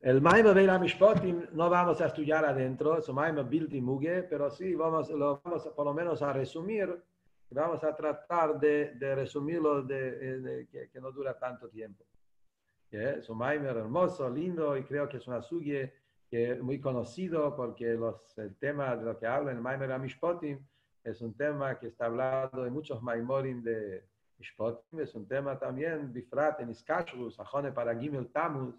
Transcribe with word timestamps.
El 0.00 0.20
Maimon 0.20 0.54
de 0.54 0.62
la 0.62 0.78
Mishpotim 0.78 1.46
no 1.54 1.68
vamos 1.68 2.00
a 2.00 2.06
estudiar 2.06 2.44
adentro, 2.44 2.98
es 2.98 3.08
un 3.08 3.16
Maimon 3.16 3.48
Bilti 3.48 3.80
Muge, 3.80 4.22
pero 4.22 4.48
sí 4.48 4.72
vamos, 4.74 5.10
lo 5.10 5.40
vamos 5.42 5.66
por 5.74 5.86
lo 5.86 5.92
menos 5.92 6.22
a 6.22 6.32
resumir. 6.32 7.02
Vamos 7.50 7.82
a 7.82 7.96
tratar 7.96 8.60
de, 8.60 8.94
de 8.94 9.14
resumirlo 9.16 9.82
de, 9.82 10.40
de, 10.40 10.68
que, 10.68 10.88
que, 10.90 11.00
no 11.00 11.10
dura 11.10 11.36
tanto 11.36 11.68
tiempo. 11.68 12.04
Es 12.92 13.28
un 13.28 13.38
Maimon 13.38 13.76
hermoso, 13.76 14.30
lindo, 14.30 14.76
y 14.76 14.84
creo 14.84 15.08
que 15.08 15.16
es 15.16 15.26
una 15.26 15.42
sugie 15.42 15.92
que 16.30 16.54
muy 16.56 16.78
conocido 16.78 17.56
porque 17.56 17.94
los, 17.94 18.38
el 18.38 18.54
tema 18.56 18.94
de 18.94 19.04
lo 19.04 19.18
que 19.18 19.26
habla 19.26 19.50
en 19.50 19.60
Maimon 19.60 19.88
de 19.88 19.98
Mishpotim 19.98 20.60
es 21.02 21.20
un 21.22 21.34
tema 21.34 21.76
que 21.76 21.88
está 21.88 22.06
hablando 22.06 22.62
de 22.62 22.70
muchos 22.70 23.02
Maimorim 23.02 23.64
de 23.64 24.04
Mishpotim, 24.38 25.00
es 25.00 25.12
un 25.16 25.26
tema 25.26 25.58
también, 25.58 26.12
Bifrat 26.12 26.60
en 26.60 26.70
Iskashrus, 26.70 27.40
Ajone 27.40 27.72
para 27.72 27.98
Gimel 27.98 28.28
Tamuz, 28.28 28.76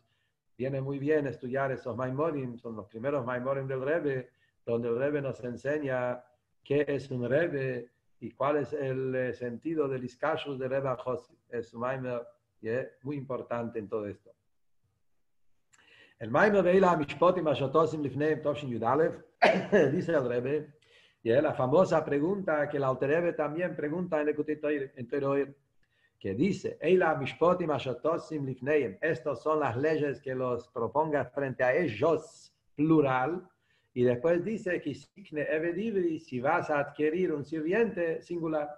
viene 0.60 0.82
muy 0.82 1.00
bien 1.00 1.26
estudiar 1.26 1.72
esos 1.72 1.96
Maimorim, 1.96 2.58
son 2.58 2.76
los 2.76 2.86
primeros 2.88 3.26
Maimorim 3.26 3.66
del 3.66 3.82
Rebbe, 3.82 4.30
donde 4.66 4.90
el 4.90 5.00
Rebbe 5.00 5.22
nos 5.22 5.42
enseña 5.42 6.22
qué 6.62 6.84
es 6.86 7.10
un 7.12 7.30
Rebbe 7.30 7.94
y 8.20 8.32
cuál 8.32 8.58
es 8.58 8.74
el 8.74 9.16
eh, 9.16 9.34
sentido 9.34 9.88
del 9.88 10.04
Iskashus 10.04 10.60
de 10.60 10.68
Rebbe 10.68 10.94
Josi. 10.98 11.34
Es 11.48 11.74
un 11.74 11.80
Maimer 11.80 12.28
muy 13.04 13.16
importante 13.16 13.80
en 13.80 13.88
todo 13.88 14.06
esto. 14.06 14.32
El 16.20 16.30
Maimer 16.30 16.62
de 16.62 16.76
Ila 16.76 16.98
Mishpotim 16.98 17.48
Ashotosim 17.48 18.02
Lifneim 18.02 18.42
Toshin 18.42 18.70
Yudalev, 18.70 19.14
dice 19.94 20.12
el 20.12 20.28
Rebbe, 20.28 20.74
y 21.24 21.30
la 21.30 21.54
famosa 21.54 22.04
pregunta 22.04 22.68
que 22.68 22.76
el 22.76 22.84
Alterebe 22.84 23.32
también 23.32 23.78
pregunta 23.78 24.20
en 24.20 24.28
el 24.28 25.08
Teroir, 25.08 25.56
que 26.20 26.34
dice. 26.34 26.78
Estas 29.02 29.42
son 29.42 29.60
las 29.60 29.78
leyes 29.78 30.20
que 30.22 30.36
los 30.36 30.68
proponga 30.68 31.26
frente 31.26 31.64
a 31.64 31.74
ellos, 31.74 32.54
plural. 32.76 33.48
Y 33.94 34.04
después 34.04 34.44
dice, 34.44 34.82
evedibri, 35.32 36.20
si 36.20 36.40
vas 36.42 36.70
a 36.70 36.80
adquirir 36.80 37.32
un 37.32 37.46
sirviente 37.46 38.22
singular. 38.22 38.70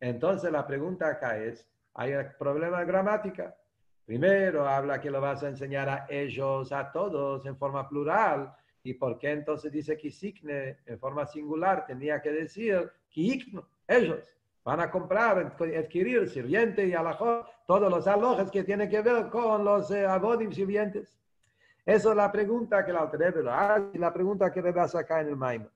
Entonces 0.00 0.50
la 0.50 0.66
pregunta 0.66 1.08
acá 1.08 1.38
es, 1.38 1.66
hay 1.94 2.12
un 2.12 2.26
problema 2.38 2.80
de 2.80 2.86
gramática. 2.86 3.56
Primero 4.04 4.68
habla 4.68 5.00
que 5.00 5.10
lo 5.10 5.20
vas 5.20 5.42
a 5.42 5.48
enseñar 5.48 5.88
a 5.88 6.06
ellos, 6.10 6.72
a 6.72 6.92
todos, 6.92 7.46
en 7.46 7.56
forma 7.56 7.88
plural. 7.88 8.54
¿Y 8.82 8.94
por 8.94 9.16
qué 9.18 9.30
entonces 9.30 9.72
dice 9.72 9.96
Kisikne 9.96 10.80
en 10.84 10.98
forma 10.98 11.24
singular? 11.24 11.86
Tenía 11.86 12.20
que 12.20 12.32
decir 12.32 12.90
Kikno, 13.08 13.66
ellos 13.88 14.34
van 14.64 14.80
a 14.80 14.90
comprar, 14.90 15.38
adquirir 15.38 16.28
sirviente 16.28 16.86
y 16.86 16.94
alajot, 16.94 17.46
todos 17.66 17.90
los 17.90 18.06
alojes 18.06 18.50
que 18.50 18.64
tienen 18.64 18.88
que 18.88 19.02
ver 19.02 19.28
con 19.28 19.62
los 19.62 19.90
eh, 19.90 20.06
abodim 20.06 20.52
sirvientes. 20.52 21.18
Esa 21.84 22.10
es 22.10 22.16
la 22.16 22.32
pregunta 22.32 22.84
que 22.84 22.92
la 22.92 23.00
Alter 23.00 23.36
lo 23.36 23.52
hace 23.52 23.90
y 23.92 23.98
la 23.98 24.12
pregunta 24.12 24.50
que 24.50 24.62
debe 24.62 24.88
sacar 24.88 25.22
en 25.22 25.28
el 25.28 25.36
Maimon. 25.36 25.70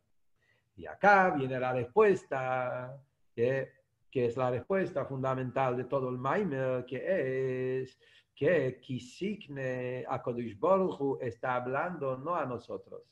Y 0.76 0.86
acá 0.86 1.30
viene 1.30 1.60
la 1.60 1.72
respuesta, 1.72 2.98
que, 3.34 3.72
que, 4.10 4.26
es 4.26 4.36
la 4.38 4.50
respuesta 4.50 5.04
fundamental 5.04 5.76
de 5.76 5.84
todo 5.84 6.08
el 6.08 6.16
Maimon, 6.16 6.86
que 6.86 7.82
es 7.82 7.98
que 8.34 8.80
Kisikne 8.80 10.06
Akodush 10.08 10.58
Baruch 10.58 11.20
está 11.20 11.56
hablando 11.56 12.16
no 12.16 12.34
a 12.36 12.46
nosotros. 12.46 13.02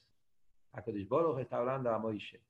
Akodush 0.72 1.08
Baruch 1.08 1.40
está 1.40 1.58
hablando 1.58 1.90
a 1.90 1.98
Moishe. 1.98 2.40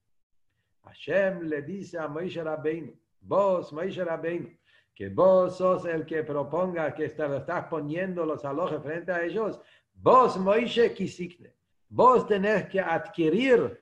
Hashem 0.85 1.41
le 1.41 1.63
dice 1.63 1.99
a 1.99 2.07
Moishe 2.07 2.45
Rabbeinu, 2.45 2.93
Vos, 3.27 3.73
Moisés 3.73 4.07
Rabbeinu, 4.07 4.51
que 4.95 5.09
vos 5.09 5.57
sos 5.59 5.85
el 5.85 6.07
que 6.07 6.23
proponga 6.23 6.95
que 6.95 7.07
estás 7.07 7.65
poniendo 7.69 8.25
los 8.25 8.45
alojes 8.45 8.81
frente 8.83 9.13
a 9.13 9.25
ellos. 9.25 9.61
Vos, 9.95 10.37
Moisés 10.37 10.93
Kisikne, 10.93 11.53
vos 11.89 12.27
tenés 12.27 12.67
que 12.69 12.81
adquirir 12.81 13.81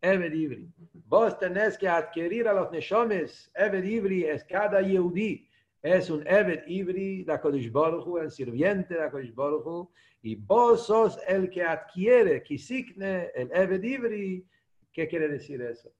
Eved 0.00 0.32
Ivri. 0.32 0.72
Vos 1.08 1.38
tenés 1.38 1.76
que 1.76 1.88
adquirir 1.88 2.46
a 2.46 2.52
los 2.52 2.70
Neshomes. 2.70 3.50
Eved 3.54 3.84
es 4.24 4.44
cada 4.44 4.80
Yehudi. 4.80 5.48
Es 5.82 6.10
un 6.10 6.26
Eved 6.26 6.66
Ivri 6.66 7.24
de 7.24 7.40
Kodesh 7.40 7.70
Baruch 7.70 8.22
el 8.22 8.30
sirviente 8.30 8.94
de 8.94 9.10
Kodesh 9.10 9.34
Baruch 9.34 9.88
Y 10.22 10.36
vos 10.36 10.86
sos 10.86 11.18
el 11.26 11.50
que 11.50 11.62
adquiere 11.62 12.42
Kisikne, 12.42 13.30
el 13.34 13.50
Eved 13.52 13.82
Ivri. 13.82 14.46
¿Qué 14.92 15.08
quiere 15.08 15.28
decir 15.28 15.60
eso? 15.62 15.92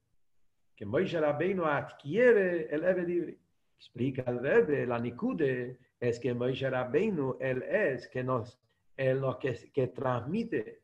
Que 0.76 0.84
Moisés 0.84 1.20
Rabbeinu 1.20 1.64
adquiere 1.64 2.68
el 2.70 2.84
Eved 2.84 3.34
Explica 3.78 4.24
el 4.26 4.40
Rebbe, 4.40 4.86
la 4.86 4.98
Nikude, 4.98 5.78
es 6.00 6.18
que 6.18 6.34
Moisés 6.34 6.70
Rabbeinu, 6.70 7.36
él 7.40 7.62
es 7.62 8.08
que 8.08 8.22
nos, 8.22 8.58
él 8.96 9.20
nos 9.20 9.36
que, 9.36 9.54
que 9.72 9.88
transmite, 9.88 10.82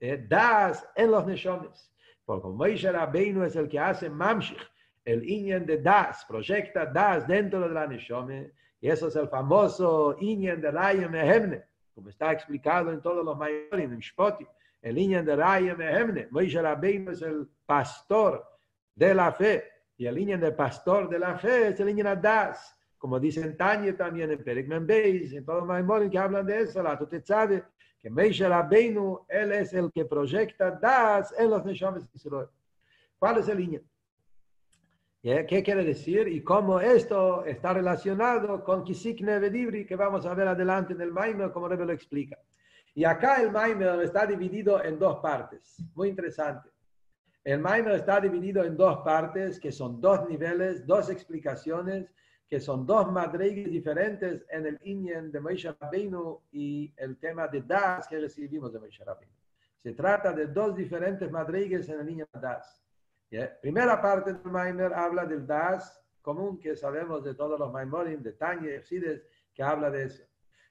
eh, 0.00 0.24
das 0.28 0.86
en 0.96 1.10
los 1.10 1.26
Neshomes. 1.26 1.92
Porque 2.24 2.48
Moisés 2.48 2.92
Rabbeinu 2.92 3.44
es 3.44 3.56
el 3.56 3.68
que 3.68 3.78
hace 3.78 4.10
Mamshich, 4.10 4.58
el 5.04 5.28
Inyan 5.28 5.66
de 5.66 5.78
das, 5.78 6.24
proyecta 6.24 6.86
das 6.86 7.26
dentro 7.26 7.60
de 7.60 7.68
la 7.68 7.86
Neshome, 7.86 8.52
y 8.80 8.88
eso 8.88 9.08
es 9.08 9.16
el 9.16 9.28
famoso 9.28 10.16
Inyan 10.20 10.60
de 10.60 10.70
Raya 10.70 11.08
Mehemne, 11.08 11.64
como 11.94 12.08
está 12.08 12.32
explicado 12.32 12.90
en 12.90 13.00
todos 13.00 13.24
los 13.24 13.36
mayores, 13.36 13.84
en 13.84 13.98
Shpoti, 13.98 14.46
el 14.82 14.98
Inyan 14.98 15.24
de 15.24 15.36
Raya 15.36 15.74
Mehemne. 15.74 16.28
Moisés 16.30 16.62
Rabbeinu 16.62 17.12
es 17.12 17.22
el 17.22 17.48
pastor 17.64 18.53
de 18.94 19.14
la 19.14 19.32
fe. 19.32 19.64
Y 19.96 20.06
el 20.06 20.14
línea 20.14 20.36
del 20.36 20.54
pastor 20.54 21.08
de 21.08 21.18
la 21.18 21.38
fe 21.38 21.68
es 21.68 21.80
el 21.80 21.86
línea 21.86 22.16
Das, 22.16 22.76
como 22.98 23.20
dicen 23.20 23.56
Tanya 23.56 23.96
también 23.96 24.30
en 24.30 24.42
Perikman 24.42 24.86
Beis, 24.86 25.32
en 25.32 25.44
todos 25.44 25.60
los 25.60 25.68
Maimorim 25.68 26.10
que 26.10 26.18
hablan 26.18 26.46
de 26.46 26.62
eso, 26.62 26.82
la 26.82 26.98
sabe 27.24 27.64
que 28.00 28.10
Meisha 28.10 28.48
Rabbeinu, 28.48 29.26
él 29.28 29.52
es 29.52 29.72
el 29.72 29.92
que 29.92 30.04
proyecta 30.04 30.70
Das 30.70 31.34
en 31.38 31.50
los 31.50 31.64
Neshomes 31.64 32.08
Israel. 32.14 32.48
¿Cuál 33.18 33.38
es 33.38 33.48
el 33.48 33.58
línea? 33.58 33.80
¿Qué 35.22 35.62
quiere 35.64 35.84
decir? 35.84 36.28
Y 36.28 36.42
cómo 36.42 36.80
esto 36.80 37.46
está 37.46 37.72
relacionado 37.72 38.62
con 38.62 38.84
Kisikne 38.84 39.38
Vedibri, 39.38 39.86
que 39.86 39.96
vamos 39.96 40.26
a 40.26 40.34
ver 40.34 40.48
adelante 40.48 40.92
en 40.92 41.00
el 41.00 41.50
como 41.50 41.66
Rebbe 41.66 41.86
lo 41.86 41.92
explica. 41.92 42.38
Y 42.94 43.04
acá 43.04 43.40
el 43.40 43.50
Maimel 43.50 44.02
está 44.02 44.26
dividido 44.26 44.84
en 44.84 44.98
dos 44.98 45.20
partes, 45.20 45.82
muy 45.94 46.10
interesante. 46.10 46.73
El 47.44 47.60
Maimer 47.60 47.96
está 47.96 48.20
dividido 48.20 48.64
en 48.64 48.74
dos 48.74 49.00
partes, 49.04 49.60
que 49.60 49.70
son 49.70 50.00
dos 50.00 50.26
niveles, 50.26 50.86
dos 50.86 51.10
explicaciones, 51.10 52.10
que 52.48 52.58
son 52.58 52.86
dos 52.86 53.12
madrigues 53.12 53.70
diferentes 53.70 54.46
en 54.48 54.64
el 54.64 54.78
Inyan 54.82 55.30
de 55.30 55.40
Moshe 55.40 55.70
Rabbeinu 55.78 56.40
y 56.52 56.94
el 56.96 57.18
tema 57.18 57.46
de 57.48 57.60
Das 57.60 58.08
que 58.08 58.18
recibimos 58.18 58.72
de 58.72 58.80
Moshe 58.80 59.04
Rabbeinu. 59.04 59.34
Se 59.82 59.92
trata 59.92 60.32
de 60.32 60.46
dos 60.46 60.74
diferentes 60.74 61.30
madrigues 61.30 61.86
en 61.90 62.00
el 62.00 62.08
Inyan 62.08 62.28
de 62.32 62.40
Das. 62.40 62.82
Primera 63.60 64.00
parte 64.00 64.32
del 64.32 64.50
Maimer 64.50 64.94
habla 64.94 65.26
del 65.26 65.46
Das 65.46 66.00
común 66.22 66.58
que 66.58 66.74
sabemos 66.74 67.22
de 67.22 67.34
todos 67.34 67.58
los 67.60 67.70
Maimorim, 67.70 68.22
de 68.22 68.32
Tanya 68.32 68.70
y 68.70 68.74
Exides, 68.74 69.26
que 69.52 69.62
habla 69.62 69.90
de 69.90 70.04
eso. 70.04 70.24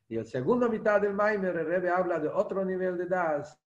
Y 0.07 0.17
el 0.17 0.25
segundo 0.25 0.67
mitad 0.69 0.99
del 0.99 1.13
Maimer, 1.13 1.55
el 1.55 1.67
Rebbe 1.67 1.89
habla 1.89 2.19
de 2.19 2.29
otro 2.29 2.65
nivel 2.65 2.97
de 2.97 3.05
Das, 3.05 3.62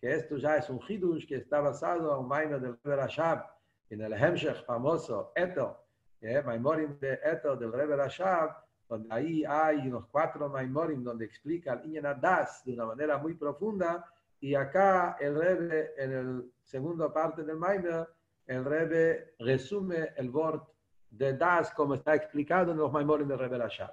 que 0.00 0.14
esto 0.14 0.36
ya 0.36 0.56
es 0.56 0.68
un 0.70 0.80
hidush 0.86 1.26
que 1.26 1.36
está 1.36 1.60
basado 1.60 2.12
en 2.12 2.20
un 2.20 2.28
maimor 2.28 2.60
del 2.60 2.78
Rebbe 2.82 2.96
Rashab, 2.96 3.46
en 3.90 4.00
el 4.00 4.12
Hemshech 4.12 4.64
famoso, 4.64 5.32
Eto, 5.34 5.84
eh, 6.20 6.42
Maimorim 6.42 6.98
de 6.98 7.20
Eto 7.22 7.56
del 7.56 7.72
Rebbe 7.72 7.96
Rashab, 7.96 8.56
donde 8.88 9.08
ahí 9.12 9.44
hay 9.44 9.88
unos 9.88 10.06
cuatro 10.06 10.48
Maimorim 10.48 11.02
donde 11.02 11.24
explica 11.24 11.74
el 11.74 11.86
Inyan 11.86 12.20
Das 12.20 12.64
de 12.64 12.74
una 12.74 12.86
manera 12.86 13.18
muy 13.18 13.34
profunda, 13.34 14.04
y 14.40 14.54
acá 14.54 15.16
el 15.18 15.34
Rebbe, 15.38 15.94
en 15.96 16.12
el 16.12 16.52
segundo 16.62 17.12
parte 17.12 17.42
del 17.42 17.56
Maimer, 17.56 18.08
el 18.46 18.64
Rebbe 18.64 19.34
resume 19.38 20.12
el 20.16 20.30
word 20.30 20.62
de 21.10 21.32
Das 21.34 21.72
como 21.72 21.94
está 21.94 22.14
explicado 22.14 22.72
en 22.72 22.78
los 22.78 22.92
Maimorim 22.92 23.28
del 23.28 23.38
Rebbe 23.38 23.58
Rashab. 23.58 23.92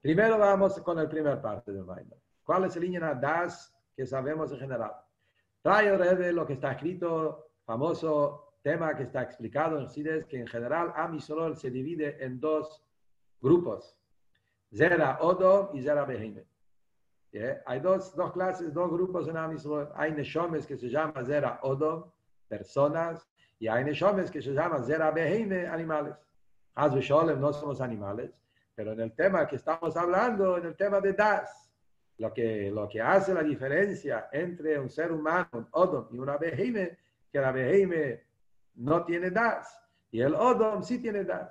Primero 0.00 0.38
vamos 0.38 0.80
con 0.80 0.96
la 0.96 1.08
primera 1.08 1.40
parte 1.40 1.72
del 1.72 1.84
Maimer. 1.84 2.18
¿Cuál 2.42 2.64
es 2.64 2.76
el 2.76 2.84
Inyan 2.84 3.20
Das 3.20 3.74
que 3.94 4.06
sabemos 4.06 4.50
en 4.52 4.58
general? 4.58 4.92
Trae 5.62 5.88
el 5.88 5.98
Rebbe 5.98 6.32
lo 6.32 6.46
que 6.46 6.54
está 6.54 6.72
escrito, 6.72 7.50
famoso 7.64 8.54
tema 8.62 8.94
que 8.94 9.04
está 9.04 9.22
explicado 9.22 9.78
en 9.78 9.88
Sides, 9.88 10.26
que 10.26 10.38
en 10.38 10.46
general 10.46 10.92
Amisol 10.96 11.56
se 11.56 11.70
divide 11.70 12.22
en 12.24 12.40
dos 12.40 12.82
grupos, 13.40 13.96
Zera 14.74 15.18
Odo 15.20 15.70
y 15.74 15.82
Zera 15.82 16.04
Behime. 16.04 16.44
Hay 17.66 17.80
dos, 17.80 18.14
dos 18.16 18.32
clases, 18.32 18.72
dos 18.72 18.90
grupos 18.90 19.28
en 19.28 19.36
Amisol. 19.36 19.90
Hay 19.94 20.12
Neshomes 20.12 20.66
que 20.66 20.76
se 20.76 20.88
llama 20.88 21.24
Zera 21.24 21.60
Odo, 21.62 22.12
personas, 22.48 23.28
y 23.58 23.68
hay 23.68 23.84
Neshomes 23.84 24.30
que 24.30 24.42
se 24.42 24.52
llama 24.52 24.82
Zera 24.82 25.10
Behime, 25.10 25.66
animales. 25.66 26.14
Sholem 27.00 27.40
no 27.40 27.52
somos 27.52 27.80
animales, 27.80 28.42
pero 28.74 28.92
en 28.92 29.00
el 29.00 29.12
tema 29.12 29.46
que 29.46 29.56
estamos 29.56 29.96
hablando, 29.96 30.56
en 30.56 30.66
el 30.66 30.76
tema 30.76 31.00
de 31.00 31.12
Das, 31.12 31.69
lo 32.20 32.34
que, 32.34 32.70
lo 32.70 32.86
que 32.86 33.00
hace 33.00 33.32
la 33.32 33.42
diferencia 33.42 34.28
entre 34.30 34.78
un 34.78 34.90
ser 34.90 35.10
humano, 35.10 35.48
un 35.54 35.66
Odom 35.70 36.08
y 36.12 36.18
una 36.18 36.36
Behime, 36.36 36.98
que 37.32 37.40
la 37.40 37.50
Behime 37.50 38.24
no 38.74 39.02
tiene 39.04 39.30
Das 39.30 39.80
y 40.10 40.20
el 40.20 40.34
Odom 40.34 40.82
sí 40.82 40.98
tiene 40.98 41.24
Das. 41.24 41.50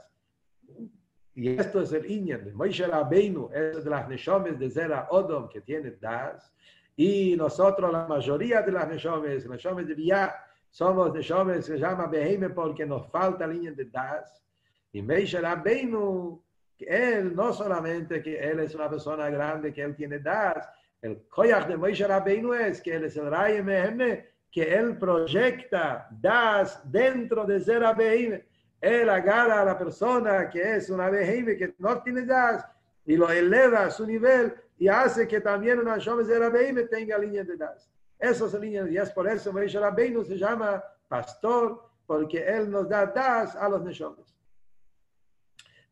Y 1.33 1.57
esto 1.57 1.81
es 1.81 1.91
el 1.91 2.05
Inyan 2.05 2.45
de 2.45 2.53
Moshe 2.53 2.85
Rabbeinu, 2.85 3.49
es 3.51 3.83
de 3.83 3.89
las 3.89 4.07
Neshomes 4.07 4.59
de 4.59 4.69
Zera 4.69 5.07
Odom 5.09 5.49
que 5.49 5.61
tiene 5.61 5.91
Das. 5.99 6.53
Y 6.95 7.35
nosotros, 7.35 7.91
la 7.91 8.05
mayoría 8.05 8.61
de 8.61 8.71
las 8.71 8.87
Neshomes, 8.87 9.49
Neshomes 9.49 9.87
de 9.87 9.95
Vía, 9.95 10.35
somos 10.69 11.11
Neshomes 11.11 11.65
que 11.65 11.73
se 11.73 11.79
llama 11.79 12.05
Beheme 12.05 12.51
porque 12.51 12.85
nos 12.85 13.09
falta 13.09 13.47
línea 13.47 13.71
de 13.71 13.85
Das. 13.85 14.45
Y 14.93 15.01
Meisha 15.01 15.41
Rabbeinu, 15.41 16.43
él 16.85 17.35
no 17.35 17.53
solamente 17.53 18.21
que 18.21 18.39
él 18.39 18.59
es 18.59 18.75
una 18.75 18.89
persona 18.89 19.29
grande, 19.29 19.73
que 19.73 19.81
él 19.81 19.95
tiene 19.95 20.19
Das, 20.19 20.69
el 21.01 21.27
Koyach 21.29 21.67
de 21.67 21.77
Meisha 21.77 22.07
Rabbeinu 22.07 22.53
es 22.53 22.81
que 22.81 22.95
él 22.95 23.05
es 23.05 23.15
el 23.15 23.29
Ray 23.29 23.63
que 24.51 24.63
él 24.63 24.97
proyecta 24.97 26.07
Das 26.11 26.81
dentro 26.83 27.45
de 27.45 27.59
ser 27.61 27.83
Beheme. 27.95 28.45
Él 28.81 29.09
agarra 29.09 29.61
a 29.61 29.65
la 29.65 29.77
persona 29.77 30.49
que 30.49 30.75
es 30.75 30.89
una 30.89 31.09
Beheme 31.09 31.55
que 31.55 31.75
no 31.77 32.01
tiene 32.01 32.23
Das 32.23 32.65
y 33.05 33.15
lo 33.15 33.29
eleva 33.29 33.85
a 33.85 33.91
su 33.91 34.05
nivel 34.05 34.53
y 34.77 34.87
hace 34.87 35.27
que 35.27 35.41
también 35.41 35.79
una 35.79 35.97
Shomes 35.97 36.27
de 36.27 36.87
tenga 36.89 37.17
línea 37.17 37.43
de 37.43 37.55
Das. 37.55 37.89
Eso 38.17 38.47
es 38.47 38.53
línea 38.55 38.87
y 38.89 38.97
es 38.97 39.09
por 39.11 39.27
eso 39.27 39.53
Meisha 39.53 39.79
Rabbeinu 39.79 40.25
se 40.25 40.37
llama 40.37 40.83
pastor, 41.07 41.89
porque 42.05 42.45
él 42.45 42.69
nos 42.69 42.87
da 42.89 43.05
Das 43.05 43.55
a 43.55 43.67
los 43.69 43.81
Neshomes. 43.83 44.38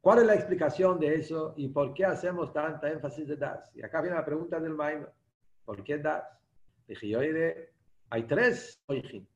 ¿Cuál 0.07 0.19
es 0.19 0.25
la 0.25 0.35
explicación 0.35 1.01
de 1.01 1.15
eso 1.15 1.53
y 1.57 1.67
por 1.67 1.93
qué 1.93 2.05
hacemos 2.05 2.53
tanta 2.53 2.89
énfasis 2.89 3.27
de 3.27 3.35
Das? 3.35 3.69
Y 3.75 3.83
acá 3.83 3.99
viene 3.99 4.15
la 4.15 4.23
pregunta 4.23 4.57
del 4.57 4.73
Maimon. 4.73 5.09
¿Por 5.65 5.83
qué 5.83 5.97
Das? 5.97 6.23
Dije, 6.87 7.09
yo 7.09 7.19
hay 8.09 8.23
tres 8.23 8.81
Moijin. 8.87 9.27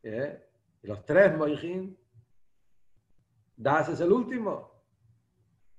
¿Eh? 0.00 0.46
Y 0.80 0.86
los 0.86 1.04
tres 1.04 1.36
Moijin, 1.36 1.98
Das 3.56 3.88
es 3.88 3.98
el 3.98 4.12
último. 4.12 4.84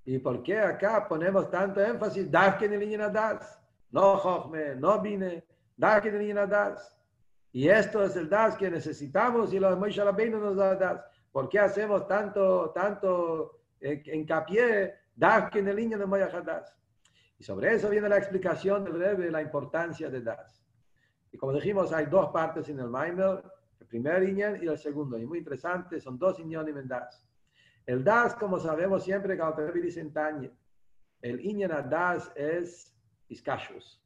¿Y 0.03 0.19
por 0.19 0.43
qué 0.43 0.59
acá 0.59 1.07
ponemos 1.07 1.49
tanto 1.49 1.79
énfasis? 1.79 2.29
Das 2.29 2.57
que 2.57 2.67
ni 2.67 2.97
Das. 2.97 3.57
No 3.91 4.17
Jochme, 4.17 4.75
no 4.75 4.99
Bine, 4.99 5.41
Das 5.77 6.01
que 6.01 6.11
ni 6.11 6.33
Das. 6.33 6.99
Y 7.53 7.69
esto 7.69 8.03
es 8.03 8.17
el 8.17 8.27
Das 8.27 8.57
que 8.57 8.69
necesitamos 8.69 9.53
y 9.53 9.59
los 9.59 9.77
Moishe 9.77 10.03
Rabbeinu 10.03 10.37
nos 10.37 10.57
da 10.57 10.75
Das. 10.75 11.14
¿Por 11.35 11.49
qué 11.49 11.59
hacemos 11.59 12.07
tanto, 12.07 12.71
tanto 12.73 13.59
eh, 13.81 14.01
hincapié? 14.05 14.93
Das 15.13 15.49
que 15.49 15.59
en 15.59 15.75
línea 15.75 15.97
de 15.97 16.05
Das. 16.45 16.73
Y 17.37 17.43
sobre 17.43 17.73
eso 17.73 17.89
viene 17.89 18.07
la 18.07 18.15
explicación 18.15 18.85
del 18.85 18.97
Rebbe, 18.97 19.29
la 19.29 19.41
importancia 19.41 20.09
de 20.09 20.21
Das. 20.21 20.63
Y 21.33 21.37
como 21.37 21.51
dijimos, 21.51 21.91
hay 21.91 22.05
dos 22.05 22.29
partes 22.29 22.69
en 22.69 22.79
el 22.79 22.87
Maimer, 22.87 23.43
el 23.81 23.85
primer 23.85 24.23
Inyan 24.23 24.63
y 24.63 24.67
el 24.67 24.77
segundo. 24.77 25.17
Y 25.17 25.25
muy 25.25 25.39
interesante, 25.39 25.99
son 25.99 26.17
dos 26.17 26.39
Inyan 26.39 26.69
y 26.69 26.87
Das. 26.87 27.27
El 27.85 28.01
Das, 28.01 28.35
como 28.35 28.57
sabemos 28.57 29.03
siempre, 29.03 29.37
te 29.37 29.71
dice 29.73 29.99
en 29.99 30.57
el 31.19 31.41
Inyan 31.41 31.89
Das 31.89 32.31
es 32.33 32.95
Iskashus. 33.27 34.01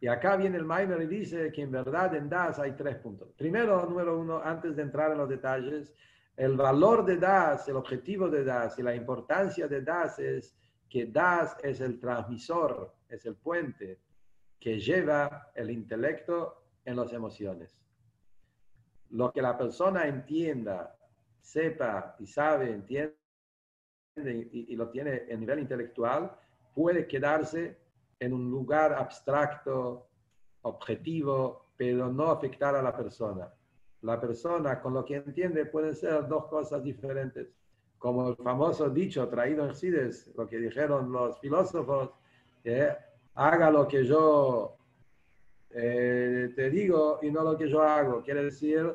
Y 0.00 0.06
acá 0.06 0.36
viene 0.36 0.58
el 0.58 0.64
Maimer 0.64 1.00
y 1.02 1.06
dice 1.06 1.50
que 1.52 1.62
en 1.62 1.70
verdad 1.70 2.14
en 2.14 2.28
Das 2.28 2.58
hay 2.58 2.72
tres 2.72 2.96
puntos. 2.96 3.32
Primero, 3.32 3.86
número 3.86 4.18
uno, 4.18 4.40
antes 4.42 4.76
de 4.76 4.82
entrar 4.82 5.12
en 5.12 5.18
los 5.18 5.28
detalles, 5.28 5.94
el 6.36 6.56
valor 6.56 7.04
de 7.04 7.16
Das, 7.16 7.68
el 7.68 7.76
objetivo 7.76 8.28
de 8.28 8.44
Das 8.44 8.78
y 8.78 8.82
la 8.82 8.94
importancia 8.94 9.68
de 9.68 9.82
Das 9.82 10.18
es 10.18 10.56
que 10.88 11.06
Das 11.06 11.56
es 11.62 11.80
el 11.80 11.98
transmisor, 11.98 12.94
es 13.08 13.24
el 13.24 13.36
puente 13.36 14.00
que 14.58 14.78
lleva 14.78 15.50
el 15.54 15.70
intelecto 15.70 16.64
en 16.84 16.96
las 16.96 17.12
emociones. 17.12 17.78
Lo 19.10 19.32
que 19.32 19.42
la 19.42 19.56
persona 19.56 20.06
entienda 20.06 20.96
sepa 21.40 22.16
y 22.18 22.26
sabe, 22.26 22.72
entiende 22.72 23.14
y, 24.16 24.74
lo 24.76 24.88
tiene 24.90 25.26
a 25.30 25.36
nivel 25.36 25.58
intelectual, 25.60 26.36
puede 26.74 27.06
quedarse 27.06 27.78
en 28.18 28.32
un 28.32 28.50
lugar 28.50 28.94
abstracto, 28.94 30.08
objetivo, 30.62 31.66
pero 31.76 32.12
no 32.12 32.30
afectar 32.30 32.74
a 32.74 32.82
la 32.82 32.96
persona. 32.96 33.52
La 34.02 34.20
persona 34.20 34.80
con 34.80 34.94
lo 34.94 35.04
que 35.04 35.16
entiende 35.16 35.66
pueden 35.66 35.94
ser 35.94 36.26
dos 36.28 36.46
cosas 36.46 36.82
diferentes. 36.82 37.48
Como 37.98 38.28
el 38.28 38.36
famoso 38.36 38.90
dicho 38.90 39.28
traído 39.28 39.66
en 39.66 39.74
Cides, 39.74 40.30
lo 40.36 40.46
que 40.46 40.58
dijeron 40.58 41.10
los 41.10 41.38
filósofos, 41.40 42.10
haga 43.34 43.70
lo 43.70 43.88
que 43.88 44.04
yo 44.04 44.76
eh, 45.70 46.52
te 46.54 46.70
digo 46.70 47.18
y 47.22 47.30
no 47.30 47.42
lo 47.42 47.56
que 47.56 47.68
yo 47.68 47.82
hago. 47.82 48.22
Quiere 48.22 48.44
decir, 48.44 48.94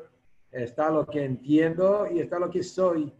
está 0.50 0.90
lo 0.90 1.06
que 1.06 1.24
entiendo 1.24 2.06
y 2.10 2.20
está 2.20 2.38
lo 2.38 2.50
que 2.50 2.62
soy. 2.62 3.12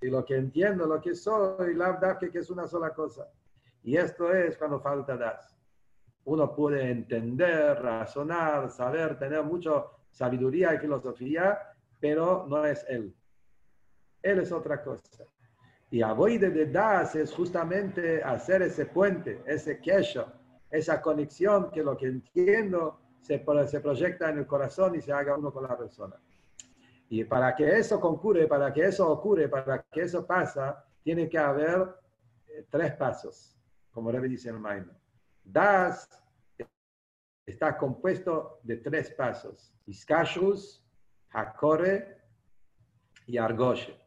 Y 0.00 0.08
lo 0.08 0.24
que 0.24 0.36
entiendo, 0.36 0.86
lo 0.86 1.00
que 1.00 1.14
soy, 1.14 1.74
la 1.74 1.92
verdad 1.92 2.18
que 2.18 2.38
es 2.38 2.50
una 2.50 2.66
sola 2.66 2.92
cosa. 2.92 3.30
Y 3.84 3.96
esto 3.96 4.32
es 4.32 4.56
cuando 4.56 4.80
falta 4.80 5.16
das. 5.16 5.56
Uno 6.24 6.54
puede 6.54 6.90
entender, 6.90 7.80
razonar, 7.82 8.70
saber, 8.70 9.18
tener 9.18 9.42
mucha 9.44 9.84
sabiduría 10.10 10.74
y 10.74 10.78
filosofía, 10.78 11.58
pero 12.00 12.46
no 12.48 12.64
es 12.64 12.84
él. 12.88 13.14
Él 14.22 14.38
es 14.38 14.50
otra 14.50 14.82
cosa. 14.82 15.24
Y 15.90 16.00
avoide 16.00 16.50
de 16.50 16.66
das 16.66 17.14
es 17.14 17.32
justamente 17.32 18.22
hacer 18.22 18.62
ese 18.62 18.86
puente, 18.86 19.42
ese 19.46 19.78
queso, 19.80 20.32
esa 20.70 21.00
conexión 21.02 21.70
que 21.70 21.82
lo 21.82 21.94
que 21.94 22.06
entiendo 22.06 22.98
se, 23.20 23.44
se 23.66 23.80
proyecta 23.80 24.30
en 24.30 24.38
el 24.38 24.46
corazón 24.46 24.94
y 24.94 25.02
se 25.02 25.12
haga 25.12 25.36
uno 25.36 25.52
con 25.52 25.64
la 25.64 25.76
persona. 25.76 26.16
Y 27.10 27.24
para 27.24 27.54
que 27.54 27.78
eso 27.78 28.00
concurre, 28.00 28.46
para 28.46 28.72
que 28.72 28.86
eso 28.86 29.08
ocurre, 29.10 29.48
para 29.48 29.82
que 29.82 30.02
eso 30.02 30.26
pasa, 30.26 30.84
tiene 31.02 31.28
que 31.28 31.38
haber 31.38 31.94
eh, 32.48 32.66
tres 32.70 32.92
pasos, 32.94 33.53
como 33.94 34.10
Rebbe 34.10 34.28
dice 34.28 34.50
en 34.50 34.56
el 34.66 34.90
Das 35.42 36.08
está 37.46 37.78
compuesto 37.78 38.58
de 38.62 38.78
tres 38.78 39.10
pasos. 39.12 39.72
Iskashrus, 39.86 40.84
Hakore 41.30 42.18
y 43.26 43.38
Argoshe. 43.38 43.98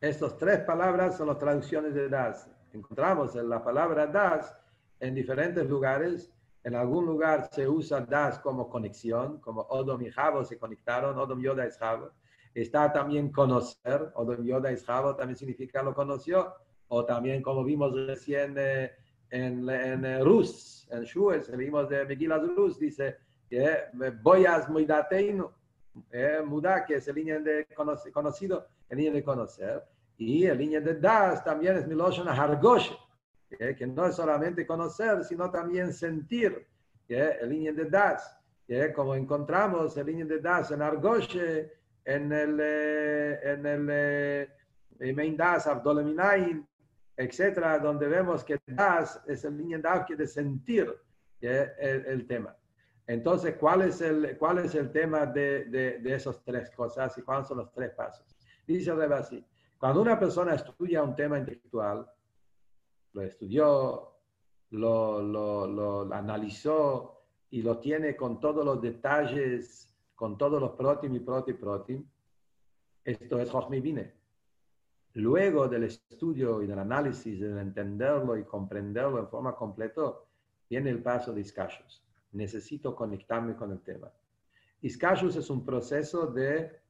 Estas 0.00 0.36
tres 0.36 0.60
palabras 0.60 1.16
son 1.16 1.28
las 1.28 1.38
traducciones 1.38 1.94
de 1.94 2.08
Das. 2.08 2.48
Encontramos 2.72 3.34
la 3.34 3.62
palabra 3.64 4.06
Das 4.06 4.56
en 5.00 5.14
diferentes 5.14 5.68
lugares 5.68 6.32
en 6.64 6.76
algún 6.76 7.06
lugar 7.06 7.48
se 7.52 7.68
usa 7.68 8.00
das 8.02 8.38
como 8.38 8.68
conexión, 8.68 9.40
como 9.40 9.62
Odom 9.62 10.00
y 10.02 10.10
Javo 10.10 10.44
se 10.44 10.58
conectaron, 10.58 11.18
Odom 11.18 11.40
Yoda 11.40 11.66
es 11.66 11.76
Javo. 11.76 12.12
Está 12.54 12.92
también 12.92 13.32
conocer, 13.32 14.12
Odom 14.14 14.44
Yoda 14.44 14.70
es 14.70 14.84
Javo 14.84 15.16
también 15.16 15.36
significa 15.36 15.82
lo 15.82 15.92
conoció, 15.94 16.54
o 16.94 17.06
también 17.06 17.42
como 17.42 17.64
vimos 17.64 17.94
recién 18.06 18.54
en, 19.30 19.66
en, 19.70 20.04
eh, 20.04 20.22
Rus, 20.22 20.86
en 20.90 21.04
Shues, 21.04 21.50
vimos 21.56 21.88
de 21.88 22.04
Megilas 22.04 22.42
Rus, 22.54 22.78
dice, 22.78 23.16
eh, 23.50 23.84
Boyas 24.22 24.68
Muidateinu, 24.68 25.50
eh, 26.10 26.42
Muda, 26.44 26.84
que 26.84 26.96
es 26.96 27.08
el 27.08 27.14
línea 27.14 27.40
de 27.40 27.66
conocido, 28.12 28.66
el 28.90 28.98
línea 28.98 29.12
de 29.14 29.24
conocer, 29.24 29.82
y 30.18 30.44
el 30.44 30.58
línea 30.58 30.82
de 30.82 30.96
Das 30.96 31.42
también 31.42 31.78
es 31.78 31.88
Miloshon 31.88 32.28
Hargosh, 32.28 32.92
que 33.48 33.86
no 33.86 34.06
es 34.06 34.14
solamente 34.14 34.66
conocer, 34.66 35.24
sino 35.24 35.50
también 35.50 35.94
sentir, 35.94 36.66
el 37.08 37.48
línea 37.48 37.72
de 37.72 37.86
Das, 37.86 38.38
como 38.94 39.14
encontramos 39.14 39.96
el 39.96 40.06
línea 40.06 40.26
de 40.26 40.40
Das 40.40 40.70
en 40.72 40.82
Argoshe, 40.82 41.72
en 42.04 42.32
el, 42.32 42.60
en 42.60 43.66
el 43.66 43.88
eh, 45.02 45.12
Main 45.14 45.36
Das, 45.36 45.66
Abdoleminain, 45.66 46.66
etcétera, 47.16 47.78
donde 47.78 48.08
vemos 48.08 48.44
que 48.44 48.60
Das 48.66 49.22
es 49.26 49.44
el 49.44 49.56
línea 49.56 50.04
de, 50.08 50.26
sentir 50.26 50.94
el, 51.40 52.06
el, 52.06 52.26
tema. 52.26 52.56
Entonces, 53.06 53.56
¿cuál 53.58 53.82
es 53.82 54.00
el, 54.00 54.36
cuál 54.38 54.58
es 54.58 54.74
el 54.74 54.90
tema 54.90 55.26
de, 55.26 55.64
de, 55.66 55.98
de 55.98 56.14
esas 56.14 56.42
tres 56.44 56.70
cosas 56.70 57.16
y 57.18 57.22
cuáles 57.22 57.48
son 57.48 57.58
los 57.58 57.72
tres 57.72 57.90
pasos? 57.90 58.26
Dice 58.66 58.94
Reba 58.94 59.18
así, 59.18 59.44
cuando 59.78 60.00
una 60.00 60.18
persona 60.18 60.54
estudia 60.54 61.02
un 61.02 61.16
tema 61.16 61.38
intelectual, 61.38 62.08
lo 63.14 63.22
estudió, 63.22 64.12
lo, 64.70 65.20
lo, 65.22 66.14
analizó 66.14 67.24
y 67.50 67.62
lo 67.62 67.78
tiene 67.78 68.16
con 68.16 68.40
todos 68.40 68.64
los 68.64 68.80
detalles, 68.80 69.92
con 70.14 70.38
todos 70.38 70.60
los 70.60 70.72
protim 70.72 71.16
y 71.16 71.20
protim 71.20 71.56
protim, 71.58 72.08
esto 73.04 73.40
es 73.40 73.50
Jochmi 73.50 73.80
Bine. 73.80 74.14
Luego 75.14 75.68
del 75.68 75.84
estudio 75.84 76.62
y 76.62 76.66
del 76.66 76.78
análisis, 76.78 77.40
de 77.40 77.60
entenderlo 77.60 78.36
y 78.36 78.44
comprenderlo 78.44 79.18
en 79.18 79.28
forma 79.28 79.54
completa, 79.54 80.14
viene 80.70 80.90
el 80.90 81.02
paso 81.02 81.32
de 81.34 81.42
Iskashus. 81.42 82.02
Necesito 82.32 82.96
conectarme 82.96 83.54
con 83.54 83.72
el 83.72 83.80
tema. 83.80 84.10
Iskashus 84.80 85.36
es 85.36 85.50
un 85.50 85.64
proceso 85.64 86.26
de 86.26 86.80